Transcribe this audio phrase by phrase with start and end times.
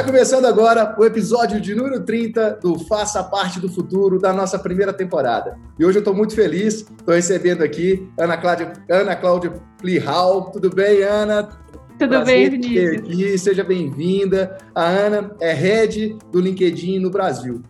[0.00, 4.58] Está começando agora o episódio de número 30 do Faça Parte do Futuro da nossa
[4.58, 5.58] primeira temporada.
[5.78, 10.50] E hoje eu estou muito feliz, estou recebendo aqui Ana Cláudia, Ana Cláudia Plihal.
[10.52, 11.50] Tudo bem, Ana?
[11.98, 12.96] Tudo Prazer bem, Vinícius?
[12.96, 13.38] Aqui.
[13.38, 14.56] Seja bem-vinda.
[14.74, 17.60] A Ana é head do LinkedIn no Brasil.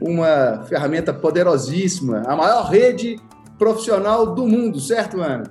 [0.00, 3.18] Uma ferramenta poderosíssima, a maior rede
[3.58, 5.42] profissional do mundo, certo, Ana?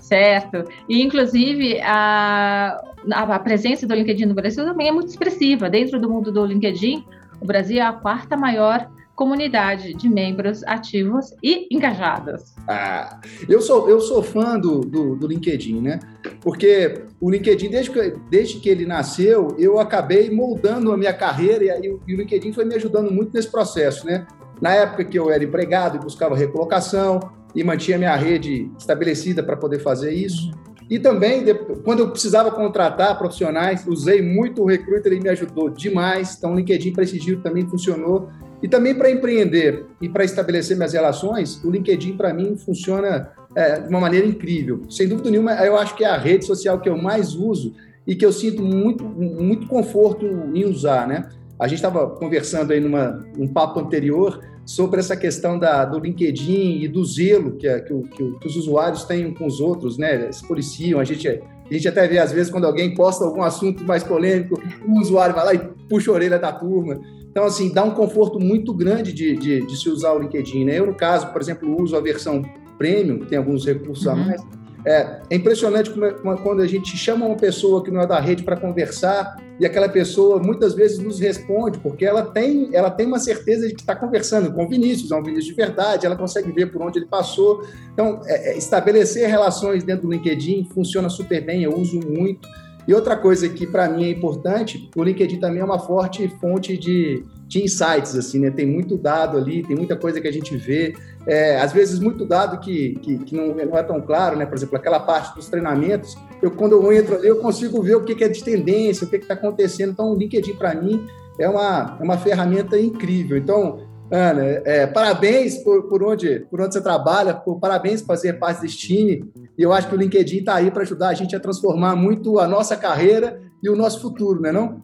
[0.00, 0.62] Certo.
[0.88, 2.80] E, inclusive, a,
[3.10, 5.68] a presença do LinkedIn no Brasil também é muito expressiva.
[5.68, 7.04] Dentro do mundo do LinkedIn,
[7.40, 12.54] o Brasil é a quarta maior comunidade de membros ativos e engajados.
[12.66, 16.00] Ah, eu sou, eu sou fã do, do, do LinkedIn, né?
[16.40, 21.64] Porque o LinkedIn, desde que, desde que ele nasceu, eu acabei moldando a minha carreira
[21.64, 24.26] e, e o LinkedIn foi me ajudando muito nesse processo, né?
[24.60, 27.20] Na época que eu era empregado e buscava recolocação,
[27.54, 30.50] e mantinha minha rede estabelecida para poder fazer isso.
[30.92, 31.42] E também,
[31.84, 36.34] quando eu precisava contratar profissionais, usei muito o Recruiter e me ajudou demais.
[36.36, 38.28] Então, o LinkedIn Prestigio também funcionou.
[38.62, 43.80] E também para empreender e para estabelecer minhas relações, o LinkedIn, para mim, funciona é,
[43.80, 44.82] de uma maneira incrível.
[44.90, 47.72] Sem dúvida nenhuma, eu acho que é a rede social que eu mais uso
[48.06, 51.26] e que eu sinto muito, muito conforto em usar, né?
[51.62, 56.80] A gente estava conversando aí numa, num papo anterior sobre essa questão da, do LinkedIn
[56.82, 60.32] e do zelo que, que, que, que, os usuários têm com os outros, né?
[60.32, 63.84] Se policiam, a gente, a gente até vê, às vezes, quando alguém posta algum assunto
[63.84, 65.58] mais polêmico, o usuário vai lá e
[65.88, 67.00] puxa a orelha da turma.
[67.30, 70.80] Então, assim, dá um conforto muito grande de, de, de se usar o LinkedIn, né?
[70.80, 72.42] Eu, no caso, por exemplo, uso a versão
[72.76, 74.12] premium, que tem alguns recursos uhum.
[74.12, 74.42] a mais,
[74.84, 78.06] é, é impressionante como, é, como, quando a gente chama uma pessoa que não é
[78.06, 82.90] da rede para conversar e aquela pessoa muitas vezes nos responde, porque ela tem, ela
[82.90, 86.04] tem uma certeza de que está conversando com o Vinícius, é um Vinícius de verdade,
[86.04, 87.62] ela consegue ver por onde ele passou.
[87.92, 92.48] Então, é, é, estabelecer relações dentro do LinkedIn funciona super bem, eu uso muito.
[92.88, 96.76] E outra coisa que para mim é importante, o LinkedIn também é uma forte fonte
[96.76, 98.50] de, de insights, assim, né?
[98.50, 100.94] Tem muito dado ali, tem muita coisa que a gente vê.
[101.26, 104.46] É, às vezes, muito dado que, que, que não, não, é tão claro, né?
[104.46, 108.04] Por exemplo, aquela parte dos treinamentos, eu, quando eu entro ali, eu consigo ver o
[108.04, 109.90] que, que é de tendência, o que está acontecendo.
[109.90, 111.06] Então, o LinkedIn, para mim,
[111.38, 113.36] é uma, é uma ferramenta incrível.
[113.36, 113.80] Então,
[114.10, 118.62] Ana, é, parabéns por, por, onde, por onde você trabalha, por, parabéns por fazer parte
[118.62, 119.30] desse time.
[119.58, 122.38] E eu acho que o LinkedIn está aí para ajudar a gente a transformar muito
[122.38, 124.80] a nossa carreira e o nosso futuro, não é não?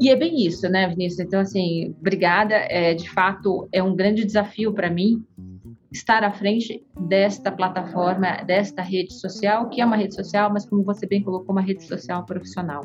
[0.00, 1.20] E é bem isso, né, Vinícius?
[1.20, 2.54] Então, assim, obrigada.
[2.54, 5.22] É, de fato, é um grande desafio para mim
[5.92, 10.82] estar à frente desta plataforma, desta rede social, que é uma rede social, mas como
[10.82, 12.82] você bem colocou, uma rede social profissional.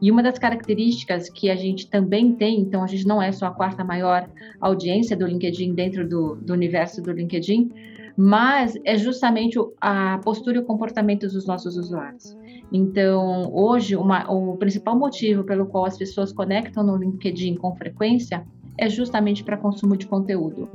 [0.00, 3.46] E uma das características que a gente também tem, então a gente não é só
[3.46, 4.28] a quarta maior
[4.60, 7.70] audiência do LinkedIn dentro do, do universo do LinkedIn,
[8.16, 12.36] mas é justamente a postura e o comportamento dos nossos usuários.
[12.72, 18.46] Então, hoje, uma, o principal motivo pelo qual as pessoas conectam no LinkedIn com frequência
[18.78, 20.68] é justamente para consumo de conteúdo.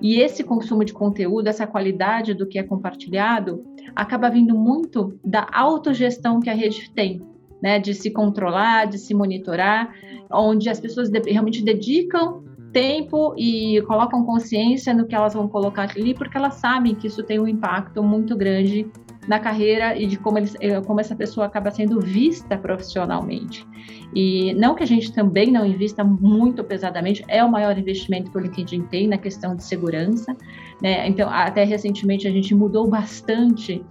[0.00, 5.46] E esse consumo de conteúdo, essa qualidade do que é compartilhado, acaba vindo muito da
[5.52, 7.20] autogestão que a rede tem,
[7.60, 7.78] né?
[7.78, 9.92] De se controlar, de se monitorar,
[10.32, 16.14] onde as pessoas realmente dedicam tempo e colocam consciência no que elas vão colocar ali,
[16.14, 18.86] porque elas sabem que isso tem um impacto muito grande
[19.28, 23.66] na carreira e de como, eles, eh, como essa pessoa acaba sendo vista profissionalmente.
[24.14, 28.38] E não que a gente também não invista muito pesadamente, é o maior investimento que
[28.38, 30.34] o LinkedIn tem na questão de segurança.
[30.82, 31.06] Né?
[31.06, 33.84] Então, até recentemente a gente mudou bastante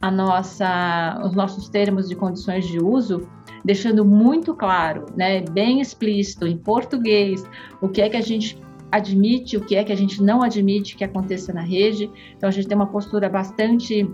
[0.00, 3.28] a nossa, os nossos termos de condições de uso,
[3.64, 7.44] deixando muito claro, né, bem explícito em português,
[7.80, 8.56] o que é que a gente
[8.92, 12.08] admite, o que é que a gente não admite que aconteça na rede.
[12.36, 14.08] Então a gente tem uma postura bastante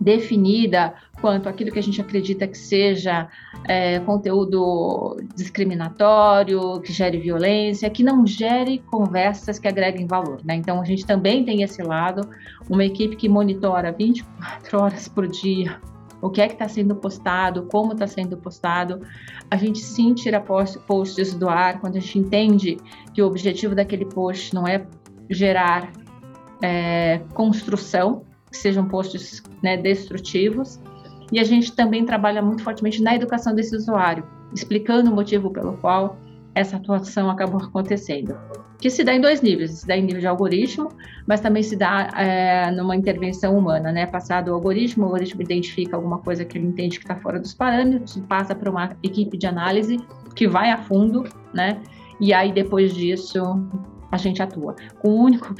[0.00, 3.28] definida quanto aquilo que a gente acredita que seja
[3.68, 10.40] é, conteúdo discriminatório, que gere violência, que não gere conversas que agreguem valor.
[10.44, 10.54] Né?
[10.54, 12.28] Então, a gente também tem esse lado,
[12.68, 15.78] uma equipe que monitora 24 horas por dia
[16.22, 19.00] o que é que está sendo postado, como está sendo postado.
[19.50, 22.76] A gente sim tira posts do ar quando a gente entende
[23.14, 24.86] que o objetivo daquele post não é
[25.30, 25.90] gerar
[26.62, 30.80] é, construção, que sejam posts né, destrutivos.
[31.32, 35.74] E a gente também trabalha muito fortemente na educação desse usuário, explicando o motivo pelo
[35.74, 36.16] qual
[36.54, 38.36] essa atuação acabou acontecendo.
[38.78, 40.88] Que se dá em dois níveis, se dá em nível de algoritmo,
[41.26, 44.06] mas também se dá é, numa intervenção humana, né?
[44.06, 47.54] Passado o algoritmo, o algoritmo identifica alguma coisa que ele entende que está fora dos
[47.54, 49.98] parâmetros, passa para uma equipe de análise
[50.34, 51.80] que vai a fundo, né?
[52.18, 53.40] E aí depois disso
[54.10, 55.54] a gente atua com o único,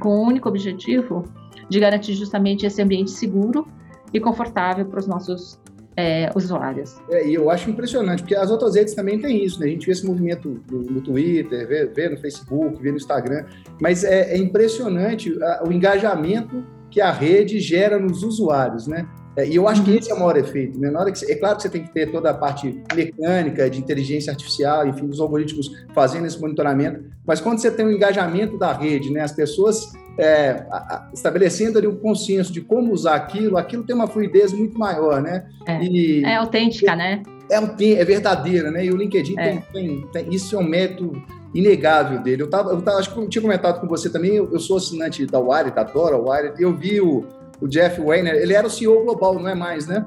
[0.00, 1.24] com o único objetivo
[1.72, 3.66] de garantir justamente esse ambiente seguro
[4.12, 5.58] e confortável para os nossos
[5.96, 6.96] é, usuários.
[7.10, 9.66] É, e eu acho impressionante, porque as outras redes também têm isso, né?
[9.66, 13.46] A gente vê esse movimento no, no Twitter, vê, vê, no Facebook, vê no Instagram,
[13.80, 19.08] mas é, é impressionante a, o engajamento que a rede gera nos usuários, né?
[19.34, 19.96] É, e eu acho que uhum.
[19.96, 20.78] esse é o maior efeito.
[20.78, 20.90] Né?
[20.90, 23.68] Na hora que você, é claro que você tem que ter toda a parte mecânica,
[23.70, 27.92] de inteligência artificial, enfim, dos algoritmos fazendo esse monitoramento, mas quando você tem o um
[27.92, 30.66] engajamento da rede, né, as pessoas é,
[31.12, 35.46] estabelecendo ali um consenso de como usar aquilo, aquilo tem uma fluidez muito maior, né?
[35.66, 37.22] É, e, é autêntica, né?
[37.50, 38.84] É, é verdadeira, né?
[38.84, 39.50] E o LinkedIn é.
[39.50, 41.22] tem, tem, tem, isso é um método
[41.54, 42.42] inegável dele.
[42.42, 44.76] Eu tava, eu tava, acho que eu tinha comentado com você também, eu, eu sou
[44.76, 47.24] assinante da Wired, adoro a Wired, eu vi o,
[47.60, 50.04] o Jeff Weiner, ele era o CEO global, não é mais, né?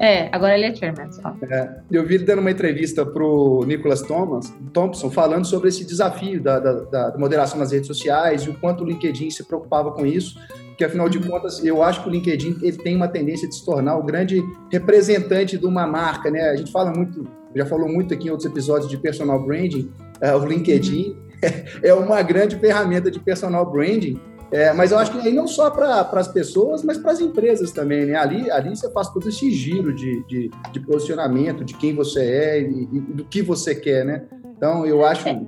[0.00, 1.36] É, agora ele é chairman só.
[1.50, 5.84] É, eu vi ele dando uma entrevista para o Nicholas Thomas, Thompson falando sobre esse
[5.84, 9.92] desafio da, da, da, moderação nas redes sociais e o quanto o LinkedIn se preocupava
[9.92, 10.40] com isso,
[10.78, 13.62] que afinal de contas eu acho que o LinkedIn ele tem uma tendência de se
[13.62, 14.42] tornar o grande
[14.72, 16.48] representante de uma marca, né?
[16.48, 19.92] A gente fala muito, já falou muito aqui em outros episódios de personal branding,
[20.22, 21.14] é, o LinkedIn
[21.84, 24.18] é uma grande ferramenta de personal branding
[24.52, 27.70] é, mas eu acho que aí não só para as pessoas, mas para as empresas
[27.70, 28.16] também, né?
[28.16, 32.60] Ali, ali você faz todo esse giro de, de, de posicionamento, de quem você é
[32.60, 34.24] e, e, do que você quer, né?
[34.56, 35.40] Então, eu acho é,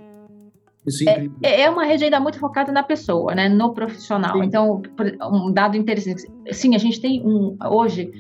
[0.87, 1.37] isso é, incrível.
[1.43, 3.49] É, é uma rede ainda muito focada na pessoa, né?
[3.49, 4.38] No profissional.
[4.38, 4.44] Sim.
[4.44, 4.81] Então,
[5.20, 6.25] um dado interessante.
[6.52, 7.56] Sim, a gente tem um...
[7.70, 8.12] Hoje,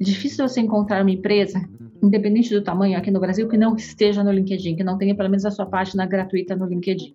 [0.00, 1.60] é difícil você encontrar uma empresa
[2.02, 5.28] independente do tamanho aqui no Brasil, que não esteja no LinkedIn, que não tenha pelo
[5.28, 7.14] menos a sua página gratuita no LinkedIn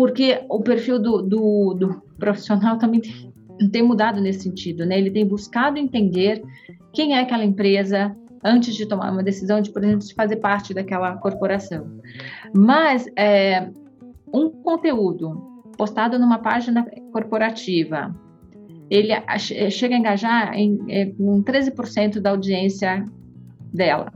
[0.00, 4.96] porque o perfil do, do, do profissional também tem, tem, mudado nesse sentido, né?
[4.96, 6.42] Ele tem buscado entender
[6.90, 10.72] quem é aquela empresa antes de tomar uma decisão de, por exemplo, de fazer parte
[10.72, 12.00] daquela corporação.
[12.56, 13.68] Mas é,
[14.32, 15.34] um conteúdo
[15.76, 16.82] postado numa página
[17.12, 18.18] corporativa,
[18.88, 19.12] ele
[19.70, 23.04] chega a engajar em, em 13% da audiência
[23.70, 24.10] dela.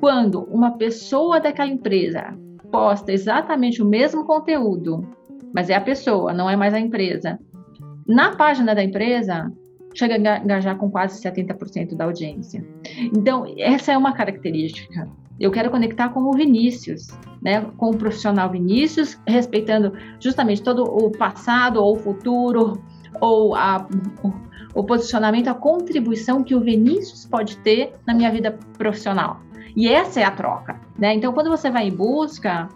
[0.00, 2.36] Quando uma pessoa daquela empresa
[2.70, 5.06] posta exatamente o mesmo conteúdo,
[5.54, 7.38] mas é a pessoa, não é mais a empresa,
[8.08, 9.52] na página da empresa,
[9.94, 12.66] chega a engajar com quase 70% da audiência.
[13.14, 15.06] Então, essa é uma característica.
[15.38, 17.08] Eu quero conectar com o Vinícius,
[17.42, 22.82] né, com o profissional Vinícius, respeitando justamente todo o passado ou o futuro,
[23.20, 23.86] ou a,
[24.24, 29.40] o, o posicionamento, a contribuição que o Vinícius pode ter na minha vida profissional.
[29.78, 31.14] E essa é a troca, né?
[31.14, 32.68] Então, quando você vai em busca,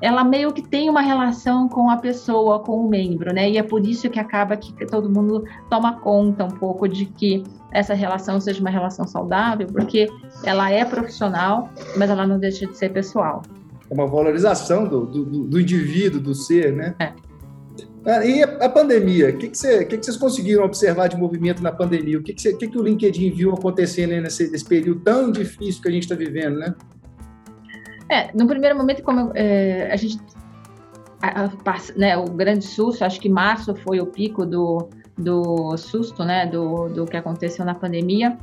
[0.00, 3.50] ela meio que tem uma relação com a pessoa, com o membro, né?
[3.50, 7.44] E é por isso que acaba que todo mundo toma conta um pouco de que
[7.70, 10.08] essa relação seja uma relação saudável, porque
[10.42, 11.68] ela é profissional,
[11.98, 13.42] mas ela não deixa de ser pessoal.
[13.90, 16.94] É uma valorização do, do, do indivíduo, do ser, né?
[16.98, 17.12] É.
[18.06, 21.72] Ah, e a pandemia, o que, que, que, que vocês conseguiram observar de movimento na
[21.72, 22.18] pandemia?
[22.18, 25.88] O que, que, que, que o LinkedIn viu acontecendo nesse, nesse período tão difícil que
[25.88, 26.74] a gente está vivendo, né?
[28.10, 30.18] É, no primeiro momento, como é, a gente.
[31.20, 31.50] A, a,
[31.96, 36.88] né, o grande susto, acho que março foi o pico do, do susto, né, do,
[36.88, 38.38] do que aconteceu na pandemia.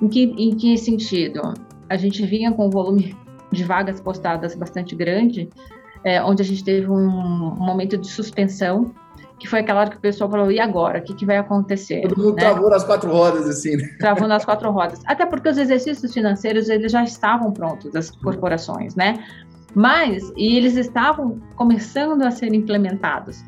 [0.00, 1.54] Em que, em que sentido?
[1.88, 3.16] A gente vinha com um volume
[3.50, 5.48] de vagas postadas bastante grande,
[6.06, 8.92] é, onde a gente teve um, um, momento de suspensão,
[9.40, 11.00] que foi aquela hora que o pessoal falou, e agora?
[11.00, 12.02] O que, que vai acontecer?
[12.02, 12.42] Todo mundo né?
[12.42, 13.88] travou nas quatro rodas, assim, né?
[13.98, 15.00] Travou nas quatro rodas.
[15.04, 19.18] Até porque os exercícios financeiros, eles já estavam prontos, das corporações, né?
[19.74, 23.42] Mas, e eles estavam começando a ser implementados.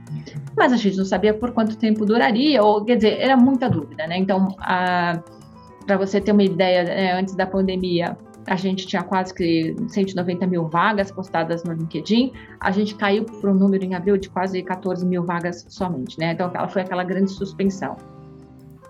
[0.56, 4.04] Mas a gente não sabia por quanto tempo duraria, ou, quer dizer, era muita dúvida,
[4.08, 4.18] né?
[4.18, 9.76] Então, para você ter uma ideia, né, antes da pandemia, a gente tinha quase que
[9.88, 14.30] 190 mil vagas postadas no LinkedIn, a gente caiu para um número em abril de
[14.30, 16.32] quase 14 mil vagas somente, né?
[16.32, 17.96] Então, ela foi aquela grande suspensão.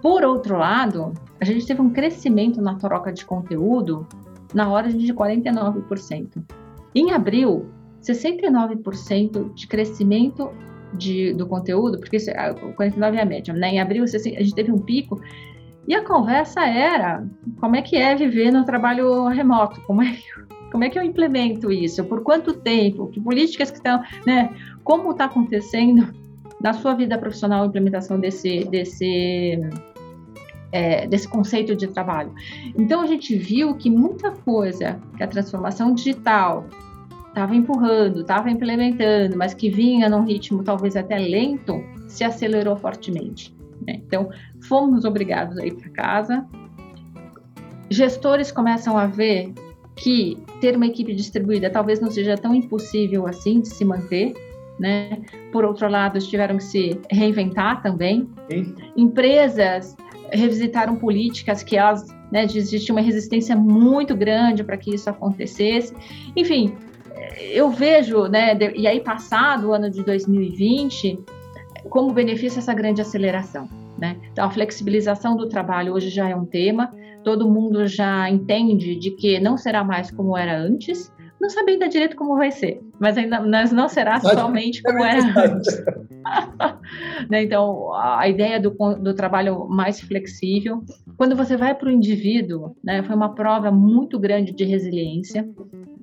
[0.00, 4.07] Por outro lado, a gente teve um crescimento na troca de conteúdo
[4.55, 6.43] na ordem de 49%.
[6.95, 7.67] Em abril,
[8.00, 10.50] 69% de crescimento
[10.95, 12.17] de, do conteúdo, porque
[12.77, 13.71] 49 é a média, né?
[13.71, 15.21] Em abril, a gente teve um pico
[15.88, 17.26] e a conversa era
[17.59, 20.23] como é que é viver no trabalho remoto, como é que,
[20.71, 24.54] como é que eu implemento isso, por quanto tempo, que políticas que estão, né?
[24.85, 26.14] Como está acontecendo
[26.61, 29.59] na sua vida profissional a implementação desse, desse,
[30.73, 32.35] é, desse conceito de trabalho.
[32.76, 36.66] Então a gente viu que muita coisa que a transformação digital
[37.28, 43.57] estava empurrando, estava implementando, mas que vinha num ritmo talvez até lento, se acelerou fortemente.
[43.87, 44.01] Né?
[44.07, 44.31] Então,
[44.69, 46.47] fomos obrigados a ir para casa.
[47.91, 49.53] Gestores começam a ver
[49.97, 54.35] que ter uma equipe distribuída talvez não seja tão impossível assim de se manter.
[54.79, 55.23] Né?
[55.51, 58.29] Por outro lado, tiveram que se reinventar também.
[58.49, 58.75] Sim.
[58.97, 59.97] Empresas
[60.31, 65.95] revisitaram políticas que elas né, de existir uma resistência muito grande para que isso acontecesse.
[66.37, 66.75] Enfim,
[67.51, 71.19] eu vejo, né, e aí passado o ano de 2020,
[71.89, 73.69] como benefício essa grande aceleração.
[73.99, 74.17] Né?
[74.33, 76.95] Então, a flexibilização do trabalho hoje já é um tema,
[77.25, 81.89] todo mundo já entende de que não será mais como era antes, não sabe ainda
[81.89, 85.85] direito como vai ser, mas ainda mas não será somente como era antes.
[87.31, 87.43] né?
[87.43, 90.83] Então, a ideia do, do trabalho mais flexível.
[91.17, 95.49] Quando você vai para o indivíduo, né, foi uma prova muito grande de resiliência.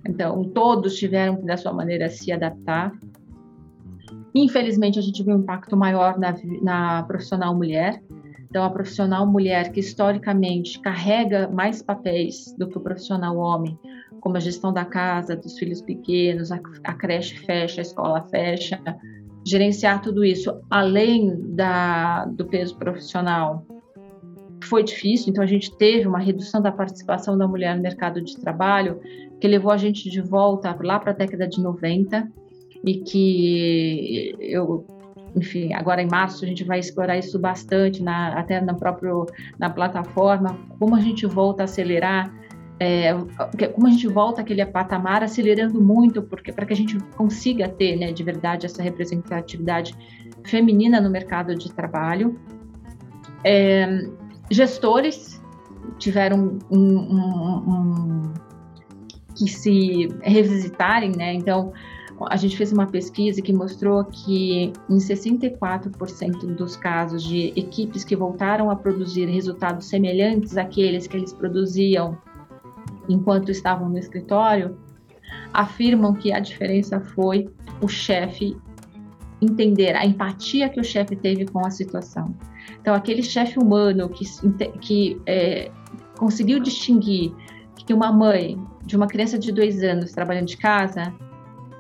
[0.08, 2.92] Então, todos tiveram que, da sua maneira, se adaptar.
[4.34, 8.02] Infelizmente, a gente viu um impacto maior na, na profissional mulher.
[8.50, 13.78] Então, a profissional mulher, que historicamente carrega mais papéis do que o profissional homem,
[14.22, 18.82] como a gestão da casa, dos filhos pequenos, a, a creche fecha, a escola fecha,
[19.46, 23.66] gerenciar tudo isso além da, do peso profissional
[24.64, 28.36] foi difícil, então a gente teve uma redução da participação da mulher no mercado de
[28.38, 29.00] trabalho
[29.40, 32.28] que levou a gente de volta lá para a década de 90
[32.86, 34.86] e que eu
[35.36, 39.12] enfim, agora em março a gente vai explorar isso bastante na, até na própria
[39.60, 42.32] na plataforma, como a gente volta a acelerar
[42.80, 43.14] é,
[43.74, 47.96] como a gente volta aquele patamar acelerando muito, porque para que a gente consiga ter,
[47.96, 49.96] né, de verdade, essa representatividade
[50.44, 52.38] feminina no mercado de trabalho.
[53.44, 54.08] É,
[54.52, 55.42] gestores
[55.98, 58.34] tiveram um, um, um,
[59.38, 61.34] que se revisitarem, né?
[61.34, 61.72] Então,
[62.22, 68.16] a gente fez uma pesquisa que mostrou que em 64% dos casos de equipes que
[68.16, 72.18] voltaram a produzir resultados semelhantes àqueles que eles produziam
[73.10, 74.78] enquanto estavam no escritório,
[75.54, 77.50] afirmam que a diferença foi
[77.82, 78.58] o chefe
[79.42, 82.34] entender a empatia que o chefe teve com a situação.
[82.82, 84.26] Então, aquele chefe humano que,
[84.80, 85.70] que é,
[86.18, 87.34] conseguiu distinguir
[87.76, 91.14] que uma mãe de uma criança de dois anos trabalhando de casa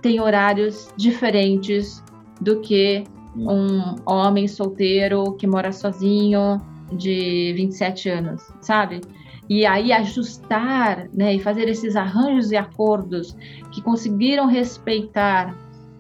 [0.06, 2.04] tem horários diferentes
[2.40, 3.04] do que
[3.36, 6.62] um homem solteiro que mora sozinho
[6.94, 9.02] de 27 anos, sabe?
[9.50, 13.36] e aí ajustar né, e fazer esses arranjos e acordos
[13.72, 15.56] que conseguiram respeitar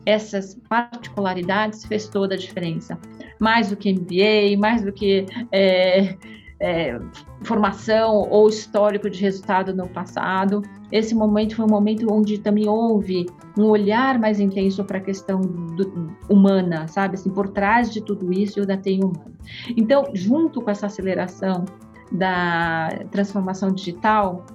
[0.05, 3.00] essas particularidades fez toda a diferença.
[3.39, 6.15] Mais do que MBA, mais do que é,
[6.59, 6.97] é,
[7.41, 10.62] formação ou histórico de resultado no passado.
[10.91, 13.25] Esse momento foi um momento onde também houve
[13.57, 17.15] um olhar mais intenso para a questão do, humana, sabe?
[17.15, 19.33] Assim, por trás de tudo isso, eu ainda tenho humano.
[19.75, 21.65] Então, junto com essa aceleração
[22.12, 24.45] da transformação digital,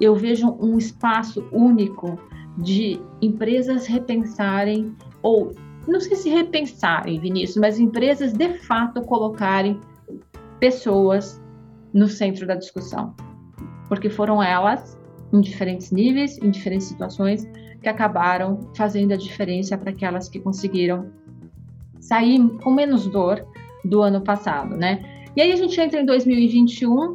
[0.00, 2.18] eu vejo um espaço único
[2.56, 5.52] de empresas repensarem, ou
[5.86, 9.80] não sei se repensarem, Vinícius, mas empresas de fato colocarem
[10.58, 11.42] pessoas
[11.92, 13.14] no centro da discussão.
[13.88, 14.98] Porque foram elas,
[15.32, 17.48] em diferentes níveis, em diferentes situações,
[17.80, 21.10] que acabaram fazendo a diferença para aquelas que conseguiram
[22.00, 23.46] sair com menos dor
[23.84, 25.00] do ano passado, né?
[25.36, 27.14] E aí a gente entra em 2021,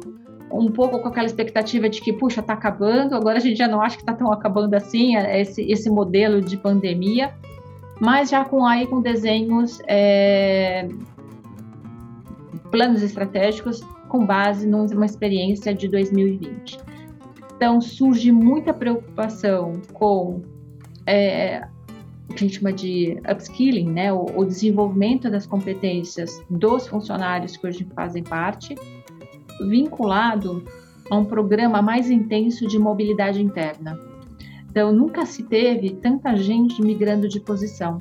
[0.50, 3.82] um pouco com aquela expectativa de que, puxa, está acabando, agora a gente já não
[3.82, 7.34] acha que está tão acabando assim, é, esse, esse modelo de pandemia,
[8.00, 10.88] mas já com aí com desenhos, é,
[12.74, 16.76] planos estratégicos com base numa experiência de 2020.
[17.54, 20.42] Então surge muita preocupação com
[21.06, 21.68] é,
[22.30, 27.64] que a gente chama de upskilling, né, o, o, desenvolvimento das competências dos funcionários que
[27.64, 28.74] hoje fazem parte,
[29.68, 30.64] vinculado
[31.08, 33.96] a um programa mais intenso de mobilidade interna.
[34.68, 37.98] Então, nunca se teve tanta gente migrando de posição,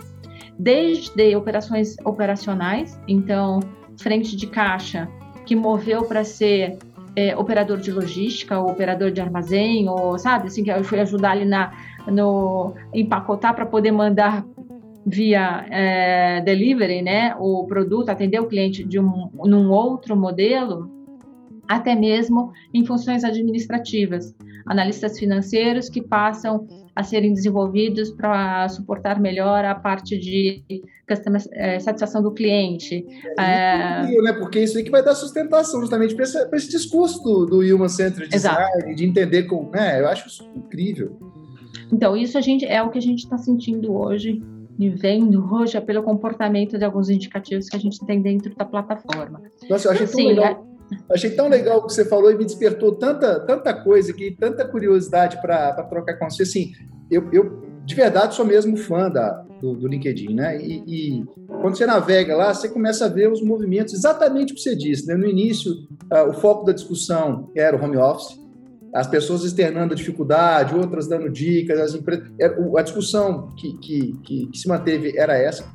[0.57, 3.59] desde operações operacionais, então,
[3.99, 5.07] frente de caixa,
[5.45, 6.77] que moveu para ser
[7.15, 11.31] é, operador de logística, ou operador de armazém, ou sabe, assim, que eu fui ajudar
[11.31, 11.71] ali na
[12.05, 14.45] no empacotar para poder mandar
[15.05, 20.89] via é, delivery, né, o produto, atender o cliente de um num outro modelo,
[21.67, 24.35] até mesmo em funções administrativas,
[24.65, 30.63] analistas financeiros que passam a serem desenvolvidos para suportar melhor a parte de
[31.07, 33.05] customer, é, satisfação do cliente.
[33.39, 34.21] É, é...
[34.21, 34.33] né?
[34.33, 37.89] Porque isso aí que vai dar sustentação justamente para esse, esse, discurso do, do Human
[37.89, 39.71] Centered Design, de entender como.
[39.71, 39.99] Né?
[39.99, 41.17] Eu acho isso incrível.
[41.91, 44.41] Então, isso a gente é o que a gente está sentindo hoje
[44.79, 48.65] e vendo hoje é pelo comportamento de alguns indicativos que a gente tem dentro da
[48.65, 49.41] plataforma.
[49.69, 50.72] Nossa, eu achei tão legal.
[51.09, 54.65] Achei tão legal o que você falou e me despertou tanta, tanta coisa aqui, tanta
[54.67, 56.43] curiosidade para trocar com você.
[56.43, 56.71] Assim,
[57.09, 60.61] eu, eu de verdade, sou mesmo fã da, do, do LinkedIn, né?
[60.61, 61.25] E, e,
[61.61, 65.05] quando você navega lá, você começa a ver os movimentos, exatamente o que você disse,
[65.07, 65.15] né?
[65.15, 68.39] No início, uh, o foco da discussão era o home office,
[68.93, 74.47] as pessoas externando dificuldade, outras dando dicas, as empresas, é, a discussão que, que, que,
[74.47, 75.65] que se manteve era essa.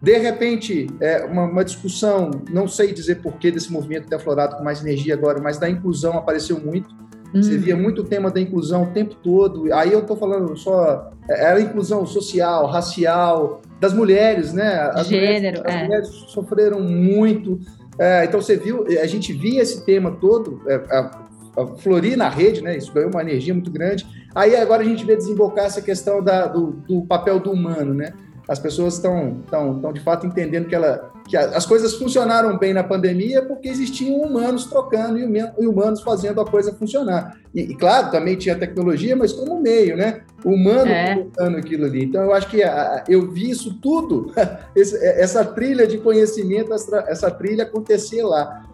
[0.00, 4.62] De repente, é uma, uma, discussão, não sei dizer porquê desse movimento ter aflorado com
[4.62, 6.88] mais energia agora, mas da inclusão apareceu muito.
[7.34, 7.42] Hum.
[7.42, 9.72] Você via muito o tema da inclusão o tempo todo.
[9.74, 11.10] Aí eu estou falando só.
[11.28, 14.88] É, era inclusão social, racial, das mulheres, né?
[14.94, 15.84] As Gênero, mulheres, as é.
[15.84, 17.58] mulheres sofreram muito.
[17.98, 21.26] É, então você viu, a gente via esse tema todo, é, a,
[21.56, 22.76] a florir na rede, né?
[22.76, 24.06] Isso ganhou uma energia muito grande.
[24.32, 28.12] Aí agora a gente vê desembocar essa questão da, do, do papel do humano, né?
[28.48, 32.72] As pessoas estão, estão, estão de fato entendendo que, ela, que as coisas funcionaram bem
[32.72, 37.36] na pandemia porque existiam humanos trocando e humanos fazendo a coisa funcionar.
[37.54, 40.22] E, e claro, também tinha tecnologia, mas como meio, né?
[40.42, 41.26] O humano é.
[41.58, 42.04] aquilo ali.
[42.04, 44.32] Então, eu acho que a, eu vi isso tudo,
[44.74, 48.64] essa trilha de conhecimento, essa, essa trilha acontecer lá.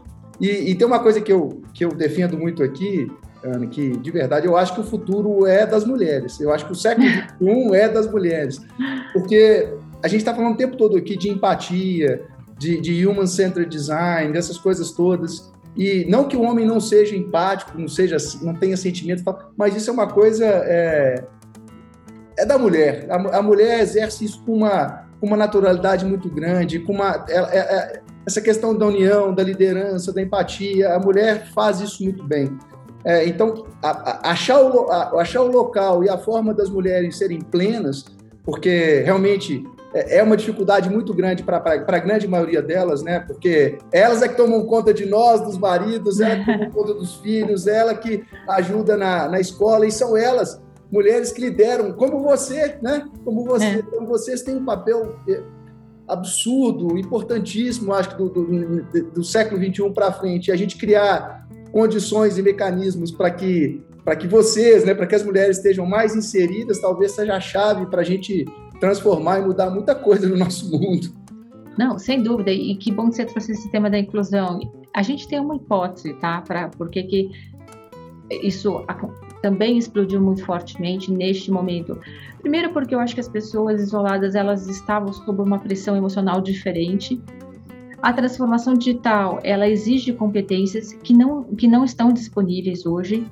[0.40, 3.10] E, e, tem uma coisa que eu, que eu defendo muito aqui,
[3.44, 6.40] Ana, que de verdade eu acho que o futuro é das mulheres.
[6.40, 8.60] Eu acho que o século XXI é das mulheres.
[9.12, 9.68] Porque
[10.02, 12.26] a gente está falando o tempo todo aqui de empatia,
[12.58, 15.52] de, de human-centered design, dessas coisas todas.
[15.76, 19.22] E não que o homem não seja empático, não seja, não tenha sentimento,
[19.56, 21.24] mas isso é uma coisa é,
[22.38, 23.06] é da mulher.
[23.10, 27.36] A, a, mulher exerce isso com uma, com uma naturalidade muito grande, com uma é,
[27.36, 30.94] é, é essa questão da união, da liderança, da empatia.
[30.94, 32.56] A mulher faz isso muito bem.
[33.04, 37.18] É, então, a, a, achar, o, a, achar o local e a forma das mulheres
[37.18, 38.06] serem plenas,
[38.42, 39.62] porque realmente
[39.94, 43.20] é, é uma dificuldade muito grande para a grande maioria delas, né?
[43.20, 47.16] Porque elas é que tomam conta de nós, dos maridos, ela que toma conta dos
[47.16, 52.76] filhos, ela que ajuda na, na escola, e são elas, mulheres que lideram, como você,
[52.82, 53.06] né?
[53.25, 53.66] Como você.
[53.66, 53.75] É.
[53.75, 55.42] Então, vocês têm um papel é,
[56.08, 61.43] absurdo, importantíssimo, acho que do, do, do século XXI para frente, a gente criar
[61.74, 66.14] condições e mecanismos para que, para que vocês, né, para que as mulheres estejam mais
[66.14, 68.44] inseridas, talvez seja a chave para a gente
[68.78, 71.12] transformar e mudar muita coisa no nosso mundo.
[71.76, 72.52] Não, sem dúvida.
[72.52, 74.60] E que bom que você trouxe esse tema da inclusão.
[74.94, 76.40] A gente tem uma hipótese, tá?
[76.42, 77.32] Para porque que
[78.30, 78.84] isso
[79.42, 81.98] também explodiu muito fortemente neste momento.
[82.40, 87.20] Primeiro porque eu acho que as pessoas isoladas elas estavam sob uma pressão emocional diferente
[88.04, 93.26] a transformação digital, ela exige competências que não, que não estão disponíveis hoje.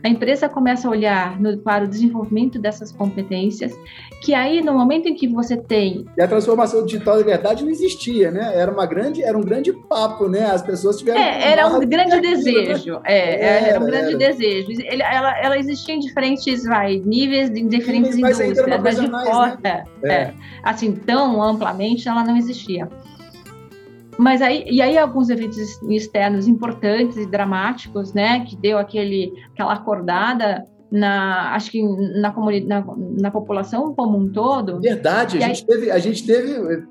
[0.00, 3.72] A empresa começa a olhar no, para o desenvolvimento dessas competências,
[4.20, 7.70] que aí no momento em que você tem e a transformação digital de verdade não
[7.70, 8.52] existia, né?
[8.54, 10.44] Era uma grande, era um grande papo, né?
[10.44, 14.18] As pessoas tiveram é, era um grande desejo, é, era, era, um grande era.
[14.18, 14.70] desejo.
[14.70, 19.28] Ele, ela, ela existia em diferentes vai, níveis, em diferentes mas indústrias, mas de mais,
[19.28, 19.84] fora, né?
[20.04, 22.88] É, assim tão amplamente ela não existia.
[24.18, 29.72] Mas aí, e aí alguns eventos externos importantes e dramáticos, né, que deu aquele, aquela
[29.72, 31.82] acordada na, acho que
[32.20, 34.78] na, comunidade, na, na população como um todo.
[34.78, 36.84] Verdade, a gente, aí, teve, a gente teve,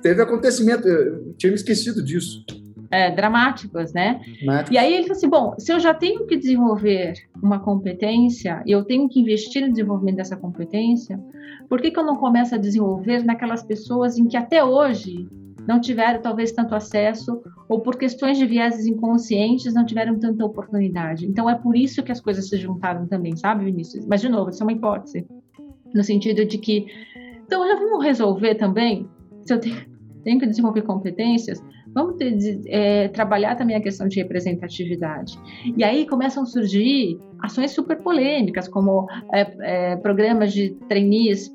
[0.00, 2.44] teve acontecimento, eu tinha me esquecido disso.
[2.90, 4.20] É, dramáticos, né?
[4.70, 7.12] E aí ele falou assim, bom, se eu já tenho que desenvolver
[7.42, 11.20] uma competência, eu tenho que investir no desenvolvimento dessa competência,
[11.68, 15.28] por que, que eu não começo a desenvolver naquelas pessoas em que até hoje
[15.68, 21.26] não tiveram talvez tanto acesso ou por questões de vieses inconscientes não tiveram tanta oportunidade.
[21.26, 24.06] Então é por isso que as coisas se juntaram também, sabe, Vinícius?
[24.06, 25.26] Mas de novo, isso é uma hipótese,
[25.94, 26.86] no sentido de que
[27.44, 29.06] então já vamos resolver também
[29.42, 29.76] se eu tenho,
[30.24, 31.62] tenho que desenvolver competências,
[31.94, 32.34] vamos ter,
[32.66, 35.38] é, trabalhar também a questão de representatividade.
[35.76, 41.54] E aí começam a surgir ações super polêmicas, como é, é, programas de trainees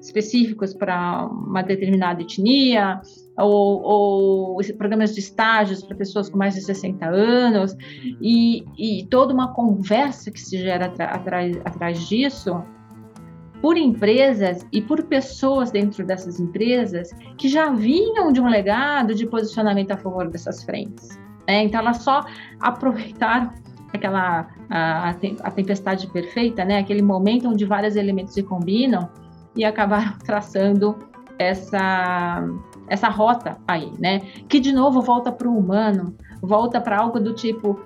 [0.00, 3.00] específicos para uma determinada etnia,
[3.36, 7.76] ou, ou, programas de estágios para pessoas com mais de 60 anos,
[8.20, 12.62] e, e toda uma conversa que se gera atrás, atrás disso,
[13.60, 19.26] por empresas e por pessoas dentro dessas empresas que já vinham de um legado de
[19.26, 21.18] posicionamento a favor dessas frentes.
[21.46, 21.64] Né?
[21.64, 22.24] Então, elas só
[22.58, 23.52] aproveitaram
[23.92, 26.78] aquela a, a tempestade perfeita, né?
[26.78, 29.10] aquele momento onde vários elementos se combinam
[29.60, 30.96] e acabaram traçando
[31.38, 32.44] essa,
[32.88, 34.20] essa rota aí, né?
[34.48, 37.80] Que de novo volta para o humano, volta para algo do tipo.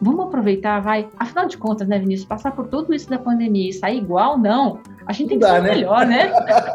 [0.00, 1.08] Vamos aproveitar, vai.
[1.16, 2.28] Afinal de contas, né, Vinícius?
[2.28, 4.80] Passar por tudo isso da pandemia e sair igual, não.
[5.06, 5.74] A gente tem não que dá, ser né?
[5.74, 6.32] melhor, né?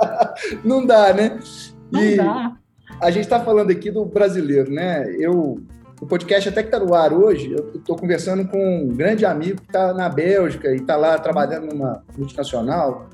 [0.63, 1.39] não dá, né?
[1.91, 2.53] Não e dá.
[3.01, 5.05] A gente está falando aqui do brasileiro, né?
[5.19, 5.61] Eu
[5.99, 9.61] o podcast até que está no ar hoje, eu estou conversando com um grande amigo
[9.61, 13.07] que está na Bélgica e está lá trabalhando numa multinacional,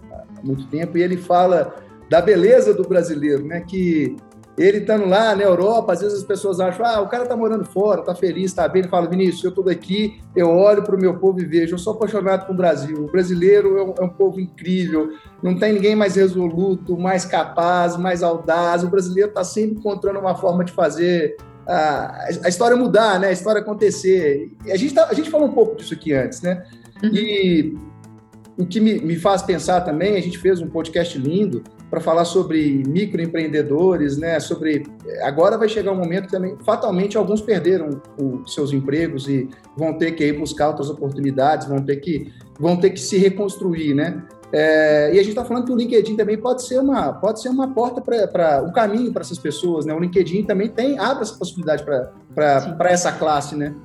[0.44, 1.76] muito tempo, e ele fala
[2.10, 3.62] da beleza do brasileiro, né?
[3.62, 4.16] Que
[4.58, 7.66] ele estando lá na Europa, às vezes as pessoas acham, ah, o cara está morando
[7.66, 8.84] fora, está feliz, está bem.
[8.84, 11.80] Ele fala, Vinícius, eu estou aqui, eu olho para o meu povo e vejo, eu
[11.80, 13.06] sou apaixonado pelo Brasil.
[13.06, 15.10] O brasileiro é um, é um, povo incrível,
[15.42, 18.84] não tem ninguém mais resoluto, mais capaz, mais audaz.
[18.84, 21.36] O brasileiro está sempre encontrando uma forma de fazer
[21.68, 23.30] a, a, história mudar, né?
[23.30, 24.52] A história acontecer.
[24.66, 26.64] E a gente, tá, a gente falou um pouco disso aqui antes, né?
[27.02, 27.10] Uhum.
[27.12, 27.76] E
[28.58, 32.26] o que me, me faz pensar também, a gente fez um podcast lindo para falar
[32.26, 34.40] sobre microempreendedores, né?
[34.40, 34.84] Sobre
[35.22, 39.98] agora vai chegar um momento que também fatalmente alguns perderam os seus empregos e vão
[39.98, 44.24] ter que ir buscar outras oportunidades, vão ter que vão ter que se reconstruir, né?
[44.52, 47.50] É, e a gente está falando que o LinkedIn também pode ser uma pode ser
[47.50, 49.94] uma porta para um caminho para essas pessoas, né?
[49.96, 53.76] O LinkedIn também tem abre essa possibilidade para essa classe, né?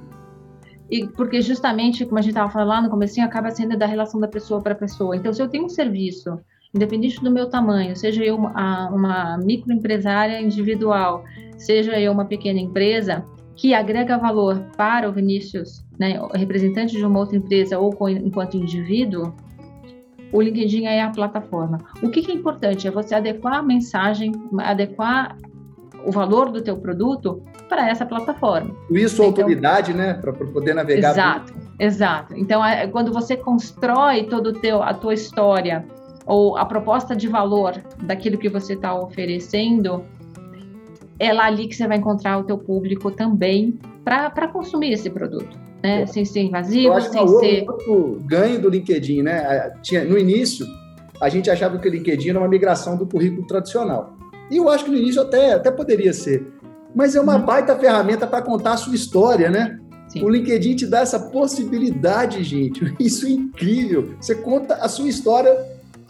[0.90, 4.20] E porque justamente, como a gente estava falando lá no começo, acaba sendo da relação
[4.20, 5.16] da pessoa para pessoa.
[5.16, 6.38] Então, se eu tenho um serviço
[6.74, 11.24] independente do meu tamanho, seja eu uma, uma microempresária individual,
[11.56, 13.24] seja eu uma pequena empresa,
[13.56, 18.56] que agrega valor para o Vinícius, né, representante de uma outra empresa ou com, enquanto
[18.56, 19.34] indivíduo,
[20.32, 21.78] o LinkedIn é a plataforma.
[22.02, 25.36] O que, que, é importante é você adequar a mensagem, adequar
[26.06, 28.74] o valor do teu produto para essa plataforma.
[28.90, 31.10] Isso, então, autoridade, né, para poder navegar.
[31.10, 32.34] Exato, exato.
[32.36, 35.84] Então, é, quando você constrói todo o teu a tua história
[36.26, 40.04] ou a proposta de valor daquilo que você está oferecendo,
[41.18, 45.58] é lá ali que você vai encontrar o teu público também para consumir esse produto,
[45.82, 46.06] né?
[46.06, 47.68] Sem ser invasivo, sem que ser...
[47.68, 49.72] outro ganho do LinkedIn, né?
[49.82, 50.66] Tinha, no início,
[51.20, 54.16] a gente achava que o LinkedIn era uma migração do currículo tradicional.
[54.50, 56.46] E eu acho que no início até, até poderia ser.
[56.94, 57.44] Mas é uma uhum.
[57.44, 59.78] baita ferramenta para contar a sua história, né?
[60.08, 60.24] Sim.
[60.24, 62.94] O LinkedIn te dá essa possibilidade, gente.
[62.98, 64.14] Isso é incrível.
[64.20, 65.56] Você conta a sua história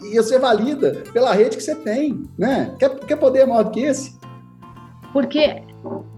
[0.01, 2.73] e você valida pela rede que você tem, né?
[2.79, 4.17] Quer, quer poder maior do que esse?
[5.11, 5.61] Porque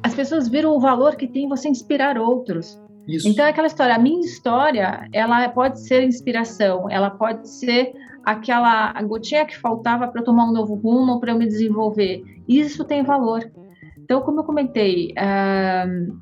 [0.03, 2.79] as pessoas viram o valor que tem você inspirar outros.
[3.07, 3.27] Isso.
[3.27, 7.93] Então, é aquela história, a minha história, ela pode ser inspiração, ela pode ser
[8.23, 12.23] aquela gotinha que faltava para eu tomar um novo rumo, para eu me desenvolver.
[12.47, 13.51] Isso tem valor.
[14.11, 16.19] Então, como eu comentei, uh,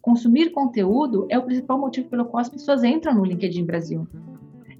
[0.00, 4.06] consumir conteúdo é o principal motivo pelo qual as pessoas entram no LinkedIn Brasil.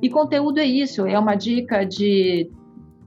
[0.01, 2.49] E conteúdo é isso, é uma dica de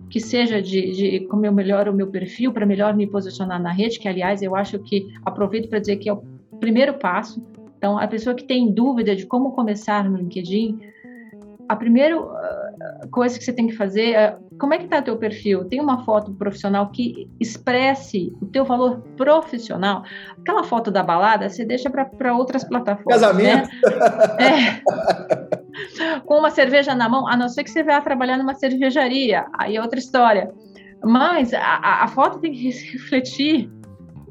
[0.10, 3.72] que seja de, de como eu melhoro o meu perfil para melhor me posicionar na
[3.72, 6.22] rede, que aliás eu acho que aproveito para dizer que é o
[6.60, 7.42] primeiro passo.
[7.78, 10.78] Então, a pessoa que tem dúvida de como começar no LinkedIn,
[11.70, 12.67] a primeira uh,
[13.12, 15.66] coisa que você tem que fazer é como é que está teu perfil?
[15.66, 20.04] Tem uma foto profissional que expresse o teu valor profissional?
[20.40, 23.22] Aquela foto da balada você deixa para outras plataformas.
[23.22, 23.70] Casamento.
[23.70, 24.40] Né?
[24.40, 26.20] É.
[26.26, 29.76] Com uma cerveja na mão, a não ser que você vá trabalhar numa cervejaria, aí
[29.76, 30.52] é outra história.
[31.04, 33.70] Mas a, a foto tem que refletir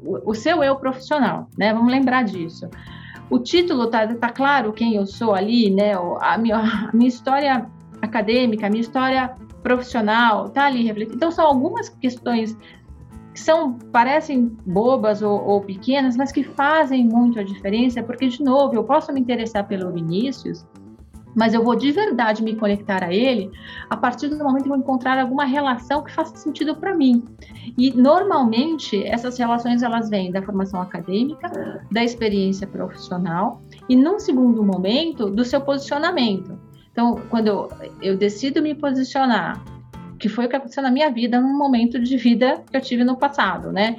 [0.03, 1.73] o, o seu eu profissional, né?
[1.73, 2.69] Vamos lembrar disso
[3.29, 5.93] o título tá, tá claro quem eu sou ali, né?
[6.21, 7.69] A minha, a minha história
[8.01, 11.15] acadêmica, a minha história profissional, tá ali refletida.
[11.15, 12.57] Então são algumas questões
[13.33, 18.43] que são parecem bobas ou, ou, pequenas, mas que fazem muito a diferença, porque de
[18.43, 20.65] novo eu posso me interessar pelo Vinícius
[21.37, 23.51] mas eu vou de verdade me conectar a ele
[23.91, 27.23] a partir do momento que eu encontrar alguma relação que faça sentido para mim.
[27.77, 34.63] E normalmente essas relações elas vêm da formação acadêmica, da experiência profissional e num segundo
[34.63, 36.57] momento do seu posicionamento.
[36.97, 37.69] Então, quando eu,
[38.01, 39.63] eu decido me posicionar,
[40.17, 43.03] que foi o que aconteceu na minha vida num momento de vida que eu tive
[43.03, 43.97] no passado, né?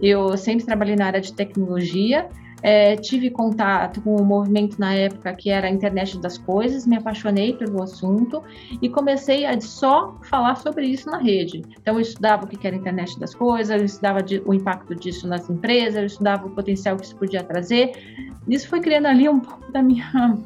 [0.00, 2.26] Eu sempre trabalhei na área de tecnologia,
[2.62, 6.96] é, tive contato com o movimento na época que era a internet das coisas, me
[6.96, 8.42] apaixonei pelo assunto
[8.80, 11.60] e comecei a só falar sobre isso na rede.
[11.78, 14.94] Então, eu estudava o que era a internet das coisas, eu estudava de, o impacto
[14.94, 17.92] disso nas empresas, eu estudava o potencial que isso podia trazer.
[18.48, 20.38] Isso foi criando ali um pouco da minha,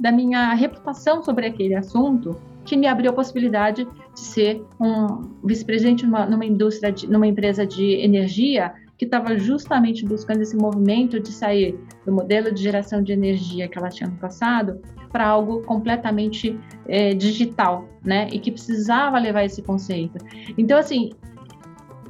[0.00, 2.34] da minha reputação sobre aquele assunto,
[2.64, 7.66] que me abriu a possibilidade de ser um vice-presidente numa, numa indústria, de, numa empresa
[7.66, 13.12] de energia que estava justamente buscando esse movimento de sair do modelo de geração de
[13.12, 18.28] energia que ela tinha no passado para algo completamente é, digital, né?
[18.30, 20.18] E que precisava levar esse conceito.
[20.56, 21.10] Então, assim,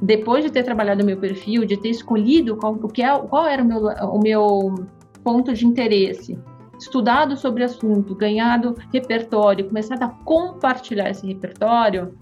[0.01, 3.47] depois de ter trabalhado o meu perfil, de ter escolhido qual, o que é, qual
[3.47, 4.75] era o meu, o meu
[5.23, 6.37] ponto de interesse,
[6.81, 12.17] estudado sobre o assunto, ganhado repertório, começado a compartilhar esse repertório,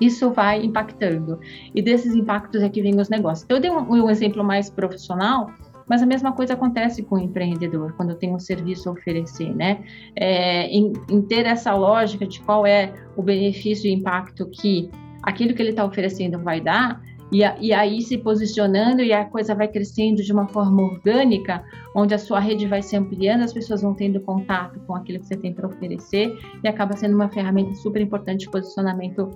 [0.00, 1.40] isso vai impactando.
[1.74, 3.44] E desses impactos é que vem os negócios.
[3.44, 5.50] Então, eu dei um, um exemplo mais profissional,
[5.88, 9.82] Mas a mesma coisa acontece com o empreendedor, quando tem um serviço a oferecer, né?
[10.14, 14.90] É, em, em ter essa lógica de qual é o benefício e impacto que
[15.22, 19.54] aquilo que ele está oferecendo vai dar, e, e, aí se posicionando e a coisa
[19.54, 21.62] vai crescendo de uma forma orgânica,
[21.94, 25.26] onde a sua rede vai se ampliando, as pessoas vão tendo contato com aquilo que
[25.26, 29.30] você tem para oferecer e acaba sendo uma ferramenta super importante de posicionamento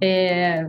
[0.00, 0.66] é,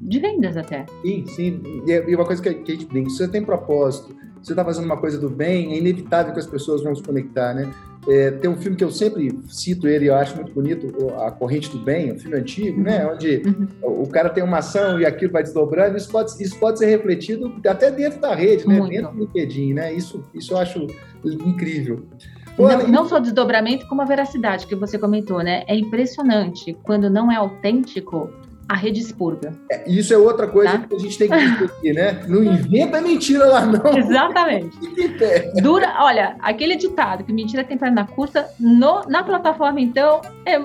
[0.00, 0.86] de vendas até.
[1.02, 1.62] Sim, sim.
[1.86, 4.96] E uma coisa que a gente brinca, se você tem propósito, você está fazendo uma
[4.96, 7.70] coisa do bem, é inevitável que as pessoas vão se conectar, né?
[8.06, 11.70] É, tem um filme que eu sempre cito ele, eu acho muito bonito, A Corrente
[11.70, 13.04] do Bem, um filme antigo, né?
[13.04, 13.12] Uhum.
[13.12, 13.42] Onde
[13.82, 17.54] o cara tem uma ação e aquilo vai desdobrando, isso pode, isso pode ser refletido
[17.66, 18.78] até dentro da rede, né?
[18.78, 18.90] Muito.
[18.90, 19.92] Dentro do LinkedIn, né?
[19.92, 20.86] Isso, isso eu acho
[21.24, 22.06] incrível.
[22.58, 25.62] Não, não só o desdobramento, como a veracidade que você comentou, né?
[25.68, 26.76] É impressionante.
[26.82, 28.30] Quando não é autêntico,
[28.68, 29.52] a rede expurga.
[29.70, 30.86] É, isso é outra coisa tá?
[30.86, 32.22] que a gente tem que discutir, né?
[32.28, 33.96] Não inventa mentira lá, não.
[33.96, 34.76] Exatamente.
[35.62, 40.58] Dura, olha, aquele ditado que mentira tem perna curta, no, na plataforma, então, é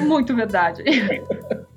[0.00, 0.84] muito verdade.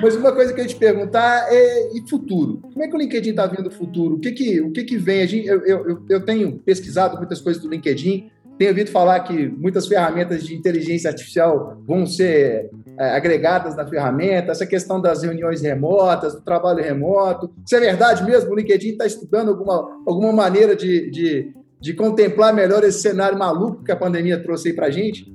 [0.00, 2.58] Mas uma coisa que eu ia te perguntar é e futuro?
[2.62, 4.16] Como é que o LinkedIn está vendo o futuro?
[4.16, 5.22] O que que, o que, que vem?
[5.22, 9.48] A gente, eu, eu, eu tenho pesquisado muitas coisas do LinkedIn, tenho ouvido falar que
[9.48, 15.62] muitas ferramentas de inteligência artificial vão ser é, agregadas na ferramenta, essa questão das reuniões
[15.62, 17.50] remotas, do trabalho remoto.
[17.64, 18.52] Isso é verdade mesmo?
[18.52, 23.82] O LinkedIn está estudando alguma, alguma maneira de, de, de, contemplar melhor esse cenário maluco
[23.82, 25.32] que a pandemia trouxe aí para a gente?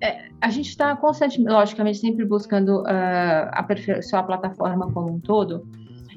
[0.00, 5.66] É, a gente está constantemente, logicamente, sempre buscando uh, aperfeiçoar a plataforma como um todo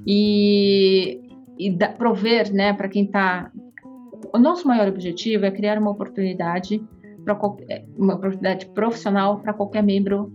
[0.05, 1.19] e,
[1.57, 3.51] e da, prover né, para quem está
[4.34, 6.82] o nosso maior objetivo é criar uma oportunidade
[7.23, 7.38] para
[7.97, 10.32] uma oportunidade profissional para qualquer membro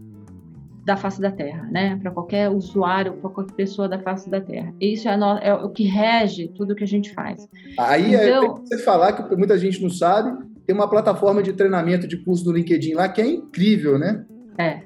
[0.84, 1.98] da face da Terra, né?
[2.00, 4.72] Para qualquer usuário, para qualquer pessoa da face da Terra.
[4.80, 7.48] Isso é, no, é, o que rege tudo que a gente faz.
[7.78, 11.54] Aí é, então, é, você falar que muita gente não sabe, tem uma plataforma de
[11.54, 14.24] treinamento de curso do LinkedIn lá que é incrível, né?
[14.58, 14.82] É.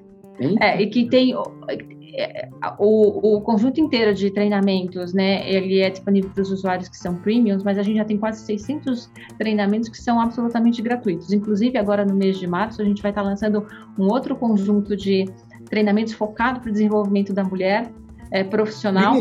[0.61, 1.79] É, e que tem é,
[2.79, 7.15] o, o, conjunto inteiro de treinamentos, né, ele é disponível para os usuários que são
[7.17, 11.33] premiums, mas a gente já tem quase 600 treinamentos que são absolutamente gratuitos.
[11.33, 13.67] Inclusive, agora no mês de março, a gente vai estar lançando
[13.99, 15.27] um outro conjunto de
[15.69, 17.91] treinamentos focado para o desenvolvimento da mulher
[18.31, 19.15] é, profissional,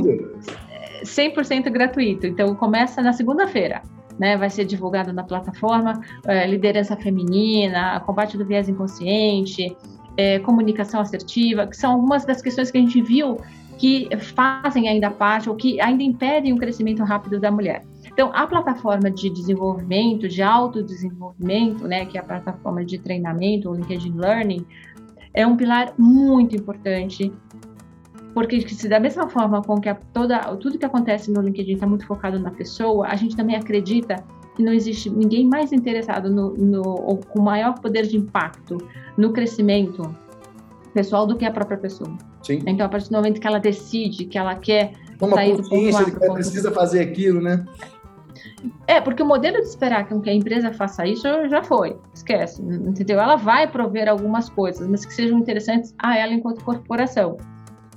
[1.03, 2.25] 100% gratuito.
[2.25, 3.81] Então, começa na segunda-feira.
[4.19, 9.77] Né, vai ser divulgado na plataforma é, liderança feminina, combate do viés inconsciente,
[10.17, 13.37] é, comunicação assertiva, que são algumas das questões que a gente viu
[13.77, 17.85] que fazem ainda parte ou que ainda impedem o crescimento rápido da mulher.
[18.11, 23.75] Então, a plataforma de desenvolvimento, de autodesenvolvimento, né, que é a plataforma de treinamento, o
[23.75, 24.65] LinkedIn Learning,
[25.33, 27.31] é um pilar muito importante,
[28.33, 31.85] porque se da mesma forma com que a, toda, tudo que acontece no LinkedIn está
[31.85, 34.23] muito focado na pessoa, a gente também acredita
[34.57, 38.77] que não existe ninguém mais interessado no, no ou com maior poder de impacto
[39.15, 40.13] no crescimento
[40.95, 42.17] pessoal do que a própria pessoa.
[42.41, 42.63] Sim.
[42.65, 45.95] Então, a partir do momento que ela decide que ela quer Toma sair do ponto
[45.95, 47.63] A, que ela precisa fazer aquilo, né?
[48.87, 53.19] É, porque o modelo de esperar que a empresa faça isso já foi, esquece, entendeu?
[53.19, 57.37] Ela vai prover algumas coisas, mas que sejam interessantes a ela enquanto corporação.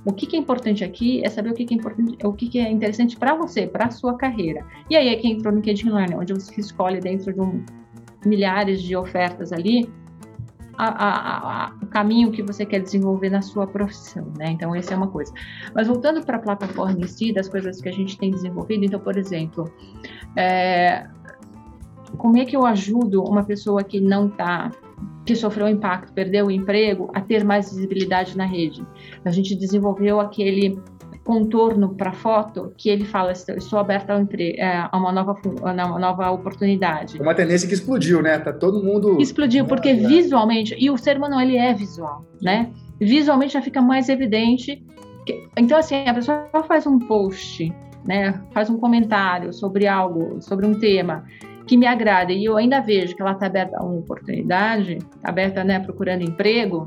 [0.05, 2.49] O que, que, é importante aqui é saber o que, que é importante, o que,
[2.49, 4.65] que é interessante para você, para a sua carreira.
[4.89, 7.63] E aí é que entrou no LinkedIn Learning, onde você escolhe dentro de um,
[8.25, 9.89] milhares de ofertas ali
[10.77, 14.49] a, a, a, o caminho que você quer desenvolver na sua profissão, né?
[14.51, 15.31] Então, essa é uma coisa.
[15.75, 18.99] Mas voltando para a plataforma em si, das coisas que a gente tem desenvolvido, então,
[18.99, 19.71] por exemplo,
[20.35, 21.07] é,
[22.17, 24.71] como é que eu ajudo uma pessoa que não está
[25.25, 28.85] que sofreu impacto, perdeu o emprego, a ter mais visibilidade na rede.
[29.23, 30.79] A gente desenvolveu aquele
[31.23, 33.85] contorno para foto que ele fala estou
[34.19, 37.21] empre é, a uma nova a uma nova oportunidade.
[37.21, 38.39] Uma tendência que explodiu, né?
[38.39, 39.93] Tá todo mundo explodiu porque é.
[39.93, 42.71] visualmente e o ser humano ele é visual, né?
[42.99, 44.83] Visualmente já fica mais evidente.
[45.25, 47.71] Que, então assim a pessoa faz um post,
[48.03, 48.41] né?
[48.51, 51.23] Faz um comentário sobre algo, sobre um tema
[51.71, 52.33] que me agrada.
[52.33, 56.83] E eu ainda vejo que ela está aberta a uma oportunidade, aberta, né, procurando emprego,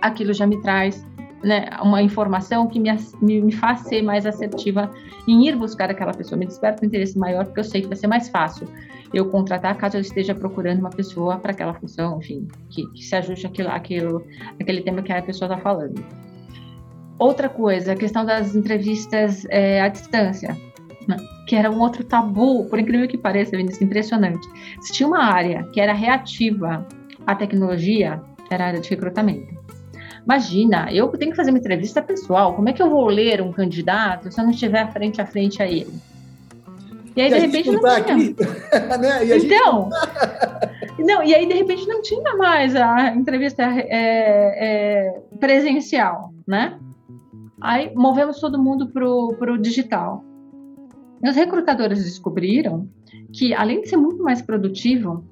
[0.00, 1.06] aquilo já me traz
[1.44, 2.88] né, uma informação que me,
[3.20, 4.90] me, me, faz ser mais assertiva
[5.28, 7.98] em ir buscar aquela pessoa, me desperta um interesse maior, porque eu sei que vai
[7.98, 8.66] ser mais fácil
[9.12, 13.14] eu contratar caso eu esteja procurando uma pessoa para aquela função, enfim, que, que se
[13.14, 14.26] ajuste aquilo, aquilo,
[14.58, 16.02] aquele tema que a pessoa está falando.
[17.18, 20.56] Outra coisa, a questão das entrevistas é, à distância
[21.46, 24.46] que era um outro tabu, por incrível que pareça, Vinícius, impressionante.
[24.80, 26.86] Se tinha uma área que era reativa
[27.26, 28.20] à tecnologia,
[28.50, 29.58] era a área de recrutamento.
[30.24, 33.52] Imagina, eu tenho que fazer uma entrevista pessoal, como é que eu vou ler um
[33.52, 35.92] candidato se eu não estiver frente a frente a ele?
[37.16, 37.96] E aí, de repente, não tinha.
[37.98, 38.36] Aqui,
[39.00, 39.26] né?
[39.26, 39.90] e então,
[40.96, 41.02] gente...
[41.04, 46.78] não, e aí, de repente, não tinha mais a entrevista é, é, presencial, né?
[47.60, 50.24] Aí movemos todo mundo para o digital.
[51.22, 52.88] E os recrutadores descobriram
[53.32, 55.24] que, além de ser muito mais produtivo,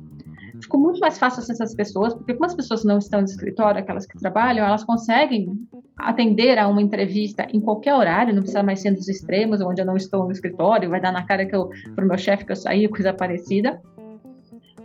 [0.61, 3.81] ficou muito mais fácil acessar as pessoas, porque como as pessoas não estão no escritório,
[3.81, 5.59] aquelas que trabalham, elas conseguem
[5.96, 9.87] atender a uma entrevista em qualquer horário, não precisa mais ser nos extremos, onde eu
[9.87, 12.88] não estou no escritório, vai dar na cara que o meu chefe que eu saí,
[12.88, 13.81] coisa parecida.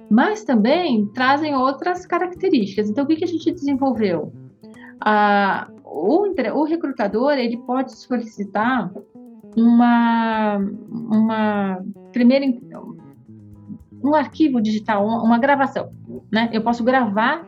[0.09, 2.89] Mas também trazem outras características.
[2.89, 4.31] Então, o que, que a gente desenvolveu?
[5.01, 8.91] Ah, o, o recrutador ele pode solicitar
[9.55, 12.45] uma, uma primeira
[14.03, 15.91] um arquivo digital, uma, gravação,
[16.31, 16.49] né?
[16.51, 17.47] Eu posso gravar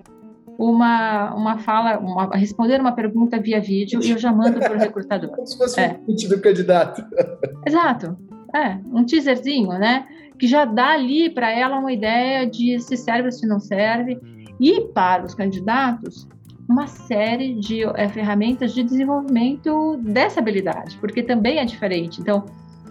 [0.58, 4.80] uma, uma fala, uma, responder uma pergunta via vídeo e eu já mando para o
[4.80, 5.30] recrutador.
[5.36, 6.00] Como se fosse é.
[6.08, 7.04] um do candidato.
[7.68, 8.18] Exato.
[8.56, 10.08] É, um teaserzinho, né?
[10.40, 14.18] Que já dá ali para ela uma ideia de se serve ou se não serve.
[14.60, 16.26] E para os candidatos,
[16.68, 22.20] uma série de é, ferramentas de desenvolvimento dessa habilidade, porque também é diferente.
[22.20, 22.46] Então,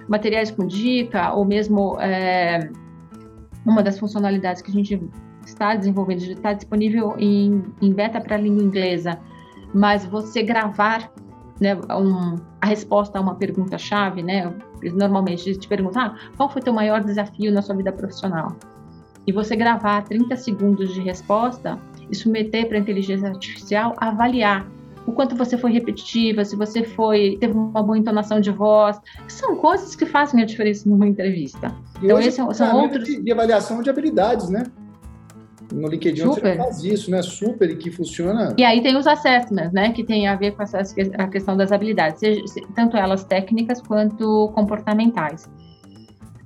[0.08, 2.70] materiais com dica, ou mesmo é,
[3.64, 5.00] uma das funcionalidades que a gente
[5.44, 9.18] está desenvolvendo, está disponível em, em beta para a língua inglesa,
[9.74, 11.10] mas você gravar
[11.60, 14.52] né, um, a resposta a uma pergunta-chave, né?
[14.82, 18.56] Normalmente te perguntar ah, qual foi teu maior desafio na sua vida profissional.
[19.26, 21.78] E você gravar 30 segundos de resposta
[22.10, 24.66] e submeter para a inteligência artificial avaliar
[25.06, 29.56] o quanto você foi repetitiva, se você foi teve uma boa entonação de voz, são
[29.56, 31.74] coisas que fazem a diferença numa entrevista.
[32.00, 34.64] E então esses são, são outros de, de avaliação de habilidades, né?
[35.72, 36.40] No LinkedIn Super.
[36.40, 37.22] você faz isso, né?
[37.22, 38.54] Super e que funciona.
[38.56, 39.92] E aí tem os assessments, né?
[39.92, 40.80] Que tem a ver com essa,
[41.18, 42.20] a questão das habilidades,
[42.74, 45.50] tanto elas técnicas quanto comportamentais.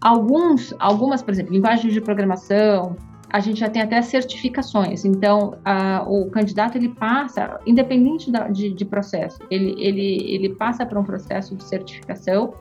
[0.01, 2.97] Alguns, algumas, por exemplo, linguagens de programação,
[3.31, 5.05] a gente já tem até certificações.
[5.05, 10.87] Então, a, o candidato ele passa, independente da, de, de, processo, ele, ele, ele passa
[10.87, 12.55] para um processo de certificação.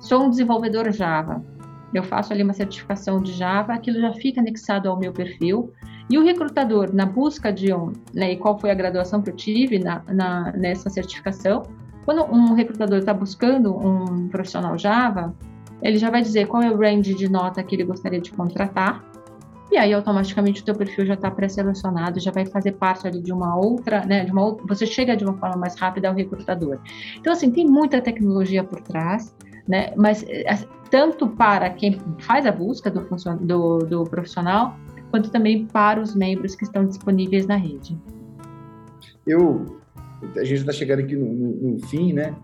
[0.00, 1.44] Sou um desenvolvedor Java.
[1.92, 5.72] Eu faço ali uma certificação de Java, aquilo já fica anexado ao meu perfil.
[6.08, 9.36] E o recrutador, na busca de um, né, e qual foi a graduação que eu
[9.36, 11.62] tive na, na nessa certificação,
[12.04, 15.32] quando um recrutador está buscando um profissional Java,
[15.80, 19.09] ele já vai dizer qual é o range de nota que ele gostaria de contratar
[19.70, 23.32] e aí automaticamente o teu perfil já está pré-selecionado, já vai fazer parte ali de
[23.32, 26.78] uma outra, né, de uma você chega de uma forma mais rápida ao recrutador.
[27.18, 29.34] Então assim, tem muita tecnologia por trás,
[29.68, 30.44] né, mas eh,
[30.90, 33.00] tanto para quem faz a busca do,
[33.40, 34.76] do, do profissional,
[35.10, 37.98] quanto também para os membros que estão disponíveis na rede.
[39.26, 39.79] Eu
[40.36, 42.34] a gente está chegando aqui no, no, no, fim, né?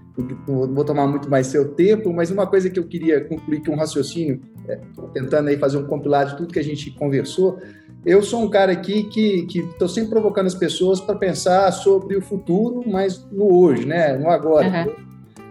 [0.48, 3.70] Não vou tomar muito mais seu tempo, mas uma coisa que eu queria concluir que
[3.70, 4.78] um raciocínio, é,
[5.12, 7.58] tentando aí fazer um compilado de tudo que a gente conversou.
[8.04, 12.22] Eu sou um cara aqui que estou sempre provocando as pessoas para pensar sobre o
[12.22, 14.16] futuro, mas no hoje, né?
[14.16, 14.86] No agora.
[14.86, 15.06] Uhum.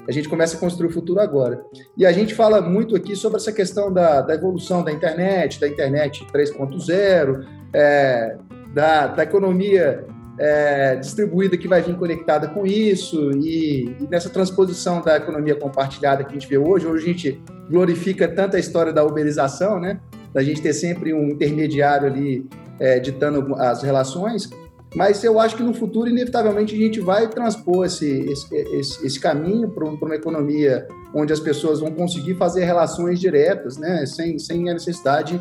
[0.08, 1.64] A gente começa a construir o futuro agora.
[1.98, 5.68] E a gente fala muito aqui sobre essa questão da, da evolução da internet, da
[5.68, 8.38] internet 3.0, é,
[8.74, 10.06] da, da economia
[10.38, 16.24] é, distribuída que vai vir conectada com isso e, e, nessa transposição da economia compartilhada
[16.24, 20.00] que a gente vê hoje, hoje a gente glorifica tanto a história da uberização, né,
[20.34, 22.46] da gente ter sempre um intermediário ali
[22.80, 24.50] é, ditando as relações,
[24.96, 29.20] mas eu acho que no futuro, inevitavelmente, a gente vai transpor esse, esse, esse, esse
[29.20, 34.70] caminho para uma economia onde as pessoas vão conseguir fazer relações diretas, né, sem, sem
[34.70, 35.40] a necessidade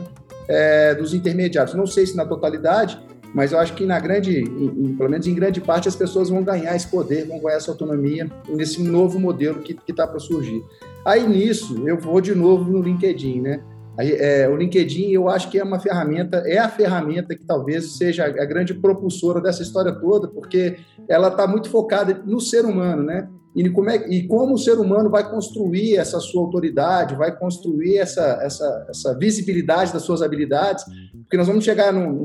[0.49, 1.75] é, dos intermediários.
[1.75, 3.01] Não sei se na totalidade,
[3.35, 6.43] mas eu acho que na grande, em, pelo menos em grande parte, as pessoas vão
[6.43, 10.63] ganhar esse poder, vão ganhar essa autonomia nesse novo modelo que está para surgir.
[11.05, 13.61] Aí nisso, eu vou de novo no LinkedIn, né?
[13.99, 18.25] É, o LinkedIn, eu acho que é uma ferramenta, é a ferramenta que talvez seja
[18.25, 23.29] a grande propulsora dessa história toda, porque ela está muito focada no ser humano, né?
[23.55, 27.99] E como, é, e como o ser humano vai construir essa sua autoridade, vai construir
[27.99, 30.85] essa, essa, essa visibilidade das suas habilidades,
[31.23, 32.25] porque nós vamos chegar no,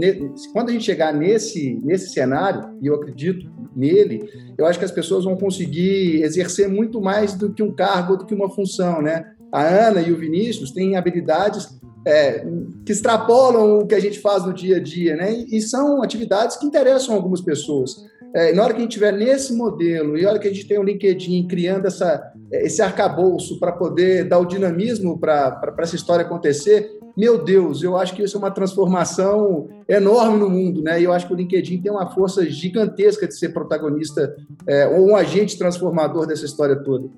[0.51, 4.91] quando a gente chegar nesse nesse cenário, e eu acredito nele, eu acho que as
[4.91, 9.25] pessoas vão conseguir exercer muito mais do que um cargo, do que uma função, né?
[9.51, 12.45] A Ana e o Vinícius têm habilidades é,
[12.85, 15.33] que extrapolam o que a gente faz no dia a dia, né?
[15.33, 18.05] E, e são atividades que interessam algumas pessoas.
[18.33, 20.67] É, na hora que a gente estiver nesse modelo e na hora que a gente
[20.67, 26.25] tem o LinkedIn criando essa, esse arcabouço para poder dar o dinamismo para essa história
[26.25, 31.01] acontecer, meu Deus, eu acho que isso é uma transformação enorme no mundo, né?
[31.01, 35.09] E eu acho que o LinkedIn tem uma força gigantesca de ser protagonista é, ou
[35.09, 37.09] um agente transformador dessa história toda.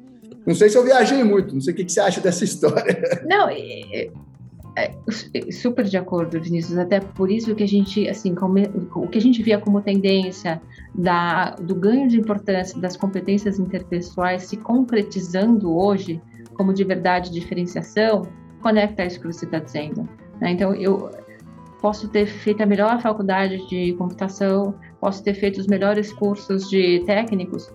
[0.46, 3.22] Não sei se eu viajei muito, não sei o que, que você acha dessa história.
[3.30, 3.48] Não,
[4.76, 4.94] é, é,
[5.34, 6.78] é, super de acordo, Vinícius.
[6.78, 8.56] Até por isso que a gente, assim, como,
[8.96, 10.62] o que a gente via como tendência
[10.96, 16.22] da, do ganho de importância das competências interpessoais se concretizando hoje
[16.54, 18.24] como de verdade diferenciação,
[18.62, 20.08] conecta isso que você está dizendo.
[20.40, 20.52] Né?
[20.52, 21.10] Então, eu
[21.82, 27.04] posso ter feito a melhor faculdade de computação, posso ter feito os melhores cursos de
[27.06, 27.74] técnicos,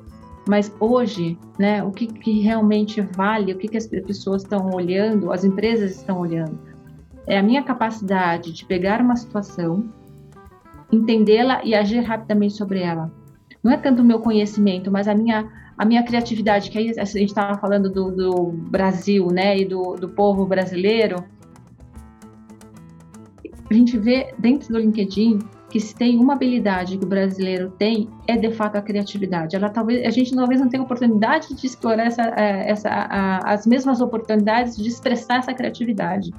[0.48, 5.32] mas hoje, né, o que, que realmente vale, o que, que as pessoas estão olhando,
[5.32, 6.56] as empresas estão olhando,
[7.26, 9.88] é a minha capacidade de pegar uma situação,
[10.92, 13.10] entendê-la e agir rapidamente sobre ela.
[13.62, 17.04] Não é tanto o meu conhecimento, mas a minha a minha criatividade, que aí a
[17.04, 21.22] gente estava falando do, do, Brasil, né, e do, do povo brasileiro,
[23.68, 28.08] a gente vê dentro do LinkedIn que se tem uma habilidade que o brasileiro tem
[28.26, 29.56] é de fato a criatividade.
[29.56, 33.66] Ela talvez a gente talvez não tenha oportunidade de explorar essa, é, essa a, as
[33.66, 36.32] mesmas oportunidades de expressar essa criatividade,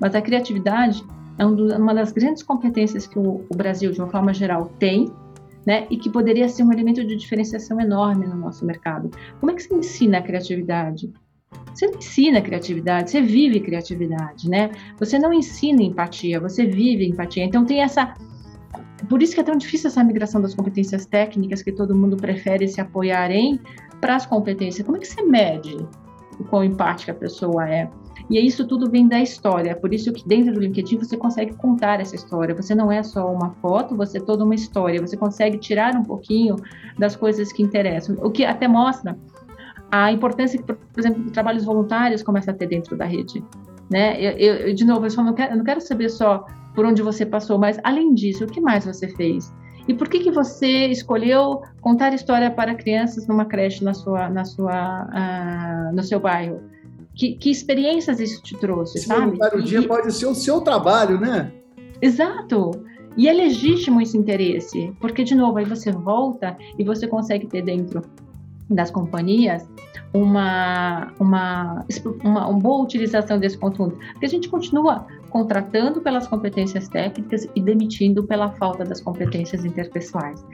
[0.00, 1.04] mas a criatividade
[1.38, 5.10] é uma das grandes competências que o, Brasil de uma forma geral tem,
[5.64, 9.10] né, e que poderia ser um elemento de diferenciação enorme no nosso mercado.
[9.38, 11.12] Como é que se ensina a criatividade?
[11.72, 14.70] Você não ensina criatividade, você vive criatividade, né?
[14.98, 17.44] Você não ensina empatia, você vive empatia.
[17.44, 18.14] Então tem essa
[19.08, 22.68] por isso que é tão difícil essa migração das competências técnicas que todo mundo prefere
[22.68, 23.58] se apoiar em
[24.00, 24.84] para as competências.
[24.84, 25.76] Como é que você mede
[26.38, 27.90] o quão empática a pessoa é?
[28.32, 29.76] E isso tudo vem da história.
[29.76, 32.54] Por isso que dentro do LinkedIn você consegue contar essa história.
[32.54, 34.98] Você não é só uma foto, você é toda uma história.
[35.02, 36.56] Você consegue tirar um pouquinho
[36.98, 38.16] das coisas que interessam.
[38.22, 39.18] O que até mostra
[39.90, 43.44] a importância que, por exemplo, trabalhos voluntários começa a ter dentro da rede.
[43.90, 44.18] Né?
[44.18, 47.02] Eu, eu de novo, eu, só não quero, eu não quero saber só por onde
[47.02, 49.54] você passou, mas além disso, o que mais você fez?
[49.86, 54.46] E por que que você escolheu contar história para crianças numa creche na sua, na
[54.46, 56.71] sua, uh, no seu bairro?
[57.14, 59.38] Que, que, experiências isso te trouxe, Esse sabe?
[59.54, 61.52] O dia e, pode ser o seu trabalho, né?
[62.00, 62.70] Exato.
[63.16, 67.62] E é legítimo esse interesse, porque de novo aí você volta e você consegue ter
[67.62, 68.02] dentro
[68.70, 69.68] das companhias
[70.14, 71.84] uma, uma,
[72.24, 73.98] uma, uma, boa utilização desse conteúdo.
[74.12, 80.44] Porque a gente continua contratando pelas competências técnicas e demitindo pela falta das competências interpessoais.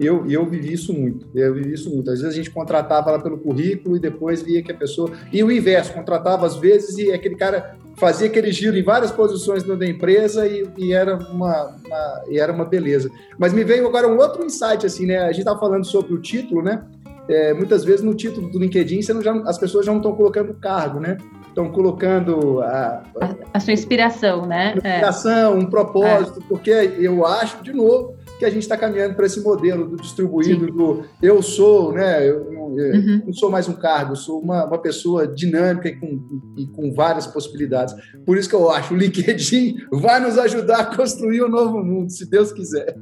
[0.00, 2.10] Eu, eu vivi isso muito, eu vivi isso muito.
[2.10, 5.10] Às vezes a gente contratava ela pelo currículo e depois via que a pessoa.
[5.30, 9.62] E o inverso, contratava às vezes e aquele cara fazia aquele giro em várias posições
[9.62, 13.10] dentro da empresa e, e era, uma, uma, e era uma beleza.
[13.38, 15.18] Mas me veio agora um outro insight, assim, né?
[15.18, 16.82] A gente estava falando sobre o título, né?
[17.28, 20.14] É, muitas vezes no título do LinkedIn você não já, as pessoas já não estão
[20.14, 21.18] colocando cargo, né?
[21.46, 24.72] Estão colocando a, a, a, sua inspiração, né?
[24.74, 25.56] Inspiração, é.
[25.56, 26.48] um propósito, é.
[26.48, 30.64] porque eu acho, de novo, que a gente está caminhando para esse modelo do distribuído,
[30.64, 30.72] Sim.
[30.72, 32.26] do eu sou, né?
[32.26, 33.22] Eu, eu uhum.
[33.26, 37.26] não sou mais um cargo, sou uma, uma pessoa dinâmica e com, e com várias
[37.26, 37.94] possibilidades.
[38.24, 42.10] Por isso que eu acho o LinkedIn vai nos ajudar a construir um novo mundo,
[42.10, 42.96] se Deus quiser.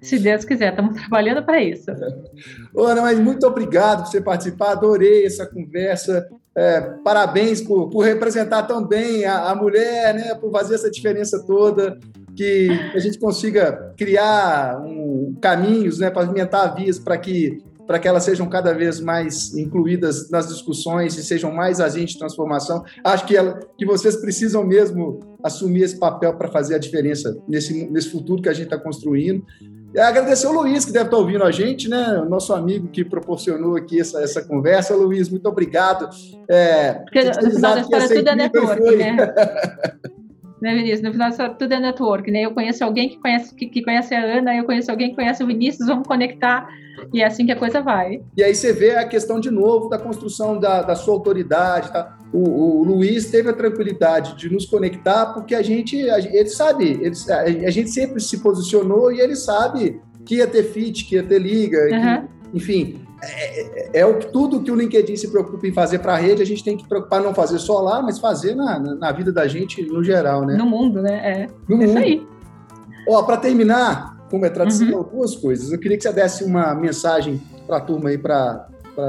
[0.00, 1.88] Se Deus quiser, estamos trabalhando para isso.
[2.76, 6.28] Ana, mas muito obrigado por você participar, adorei essa conversa.
[6.56, 11.42] É, parabéns por, por, representar tão bem a, a mulher, né, por fazer essa diferença
[11.46, 11.98] toda
[12.36, 18.24] que a gente consiga criar um, caminhos, né, pavimentar vias para que para que elas
[18.24, 22.82] sejam cada vez mais incluídas nas discussões e sejam mais agentes de transformação.
[23.04, 27.90] Acho que, ela, que vocês precisam mesmo assumir esse papel para fazer a diferença nesse,
[27.90, 29.44] nesse futuro que a gente está construindo.
[29.94, 32.18] E agradecer o Luiz, que deve estar ouvindo a gente, né?
[32.18, 34.94] O nosso amigo que proporcionou aqui essa, essa conversa.
[34.94, 36.08] Luiz, muito obrigado.
[36.48, 39.16] É, Porque no final da história tudo é network, né?
[40.62, 41.02] né, Vinícius?
[41.02, 42.42] No final tudo é network, né?
[42.42, 45.42] Eu conheço alguém que conhece, que, que, conhece a Ana, eu conheço alguém que conhece
[45.42, 46.68] o Vinícius, vamos conectar
[47.12, 48.22] e é assim que a coisa vai.
[48.36, 52.16] E aí você vê a questão de novo da construção da, da sua autoridade, tá?
[52.32, 56.92] O, o, Luiz teve a tranquilidade de nos conectar porque a gente, a, ele sabe,
[57.02, 61.16] ele, a, a, gente sempre se posicionou e ele sabe que ia ter fit, que
[61.16, 62.28] ia ter liga, uhum.
[62.52, 66.14] que, enfim, é, é, é, o, tudo que o LinkedIn se preocupa em fazer para
[66.14, 68.94] a rede, a gente tem que preocupar não fazer só lá, mas fazer na, na,
[68.96, 70.56] na vida da gente no geral, né?
[70.56, 71.20] No mundo, né?
[71.24, 71.88] É, no é mundo.
[71.88, 72.26] isso aí.
[73.08, 75.18] Ó, para terminar, como é tradicional, uhum.
[75.18, 75.70] duas coisas.
[75.70, 78.68] Eu queria que você desse uma mensagem para a turma aí, para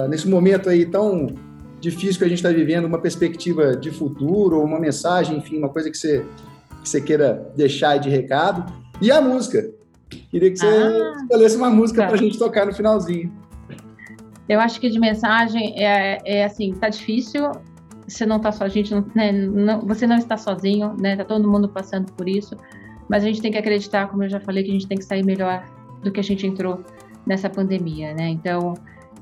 [0.09, 1.33] nesse momento aí tão
[1.79, 5.69] difícil que a gente está vivendo, uma perspectiva de futuro, ou uma mensagem, enfim, uma
[5.69, 6.23] coisa que você,
[6.81, 8.71] que você queira deixar aí de recado.
[9.01, 9.69] E a música.
[10.29, 12.07] Queria que você ah, escolhesse uma música tá.
[12.07, 13.33] para a gente tocar no finalzinho.
[14.47, 17.51] Eu acho que de mensagem é, é assim, tá difícil.
[18.07, 21.15] Você não tá só, a gente não, né, não, você não está sozinho, né?
[21.15, 22.57] Tá todo mundo passando por isso.
[23.09, 25.05] Mas a gente tem que acreditar, como eu já falei, que a gente tem que
[25.05, 25.63] sair melhor
[26.03, 26.83] do que a gente entrou
[27.25, 28.27] nessa pandemia, né?
[28.27, 28.73] Então,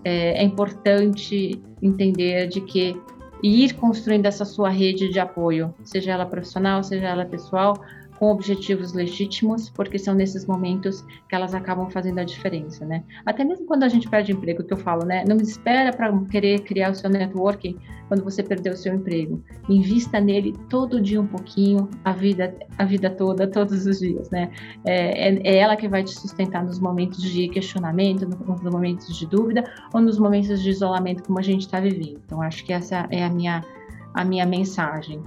[0.03, 2.99] é, é importante entender de que
[3.43, 7.75] ir construindo essa sua rede de apoio, seja ela profissional, seja ela pessoal,
[8.21, 13.03] com objetivos legítimos, porque são nesses momentos que elas acabam fazendo a diferença, né?
[13.25, 15.23] Até mesmo quando a gente perde emprego, que eu falo, né?
[15.27, 19.43] Não espera para querer criar o seu networking quando você perdeu o seu emprego.
[19.67, 24.51] Invista nele todo dia um pouquinho, a vida, a vida toda, todos os dias, né?
[24.85, 29.25] É, é, é ela que vai te sustentar nos momentos de questionamento, nos momentos de
[29.25, 29.63] dúvida
[29.95, 32.21] ou nos momentos de isolamento como a gente está vivendo.
[32.23, 33.65] Então, acho que essa é a minha,
[34.13, 35.23] a minha mensagem.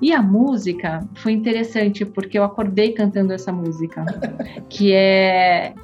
[0.00, 4.04] E a música foi interessante porque eu acordei cantando essa música,
[4.68, 5.74] que é,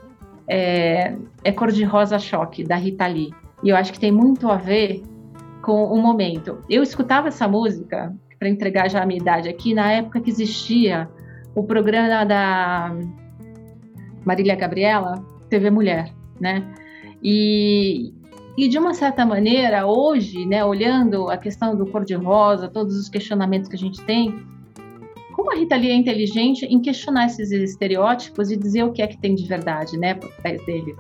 [0.49, 1.15] é,
[1.45, 3.33] é Cor de Rosa Choque, da Rita Lee.
[3.63, 5.03] E eu acho que tem muito a ver
[5.63, 6.59] com o momento.
[6.69, 11.09] Eu escutava essa música, para entregar já a minha idade aqui, na época que existia
[11.55, 12.95] o programa da
[14.25, 16.63] Marília Gabriela, TV Mulher, né?
[17.23, 18.13] E,
[18.57, 23.69] e de uma certa maneira, hoje, né, olhando a questão do cor-de-rosa, todos os questionamentos
[23.69, 24.35] que a gente tem,
[25.37, 29.07] como a Rita Lee é inteligente em questionar esses estereótipos e dizer o que é
[29.07, 30.97] que tem de verdade, né, por trás deles.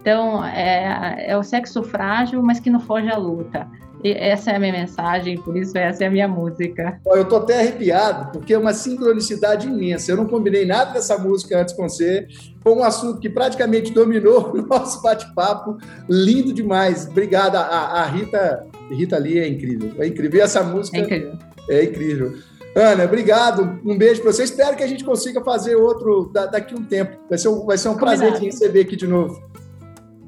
[0.00, 3.68] Então, é, é o sexo frágil, mas que não foge à luta.
[4.02, 6.98] E essa é a minha mensagem, por isso essa é a minha música.
[7.04, 10.10] Eu estou até arrepiado, porque é uma sincronicidade imensa.
[10.10, 12.26] Eu não combinei nada dessa música antes com você.
[12.62, 15.76] Foi um assunto que praticamente dominou o nosso bate-papo.
[16.08, 17.06] Lindo demais.
[17.06, 17.56] Obrigado.
[17.56, 19.92] A, a, Rita, Rita Lee é incrível.
[19.98, 20.40] É incrível.
[20.40, 21.32] E essa música é incrível.
[21.68, 22.55] É incrível.
[22.76, 23.80] Ana, obrigado.
[23.82, 24.42] Um beijo para você.
[24.42, 27.16] Espero que a gente consiga fazer outro daqui a um tempo.
[27.26, 29.42] Vai ser um, vai ser um prazer te receber aqui de novo.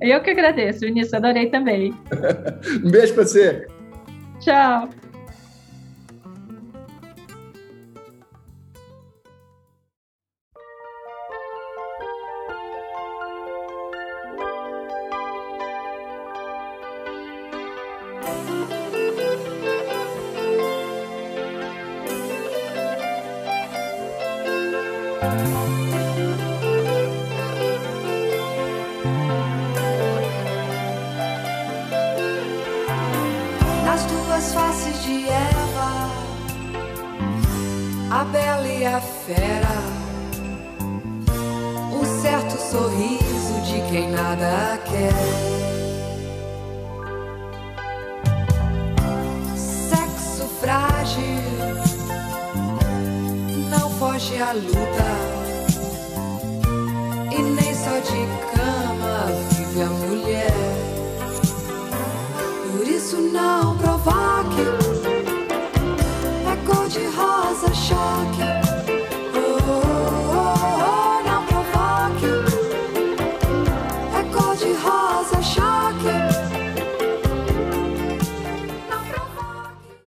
[0.01, 1.93] Eu que agradeço, Vinícius, adorei também.
[2.83, 3.67] um beijo para você.
[4.41, 4.89] Tchau.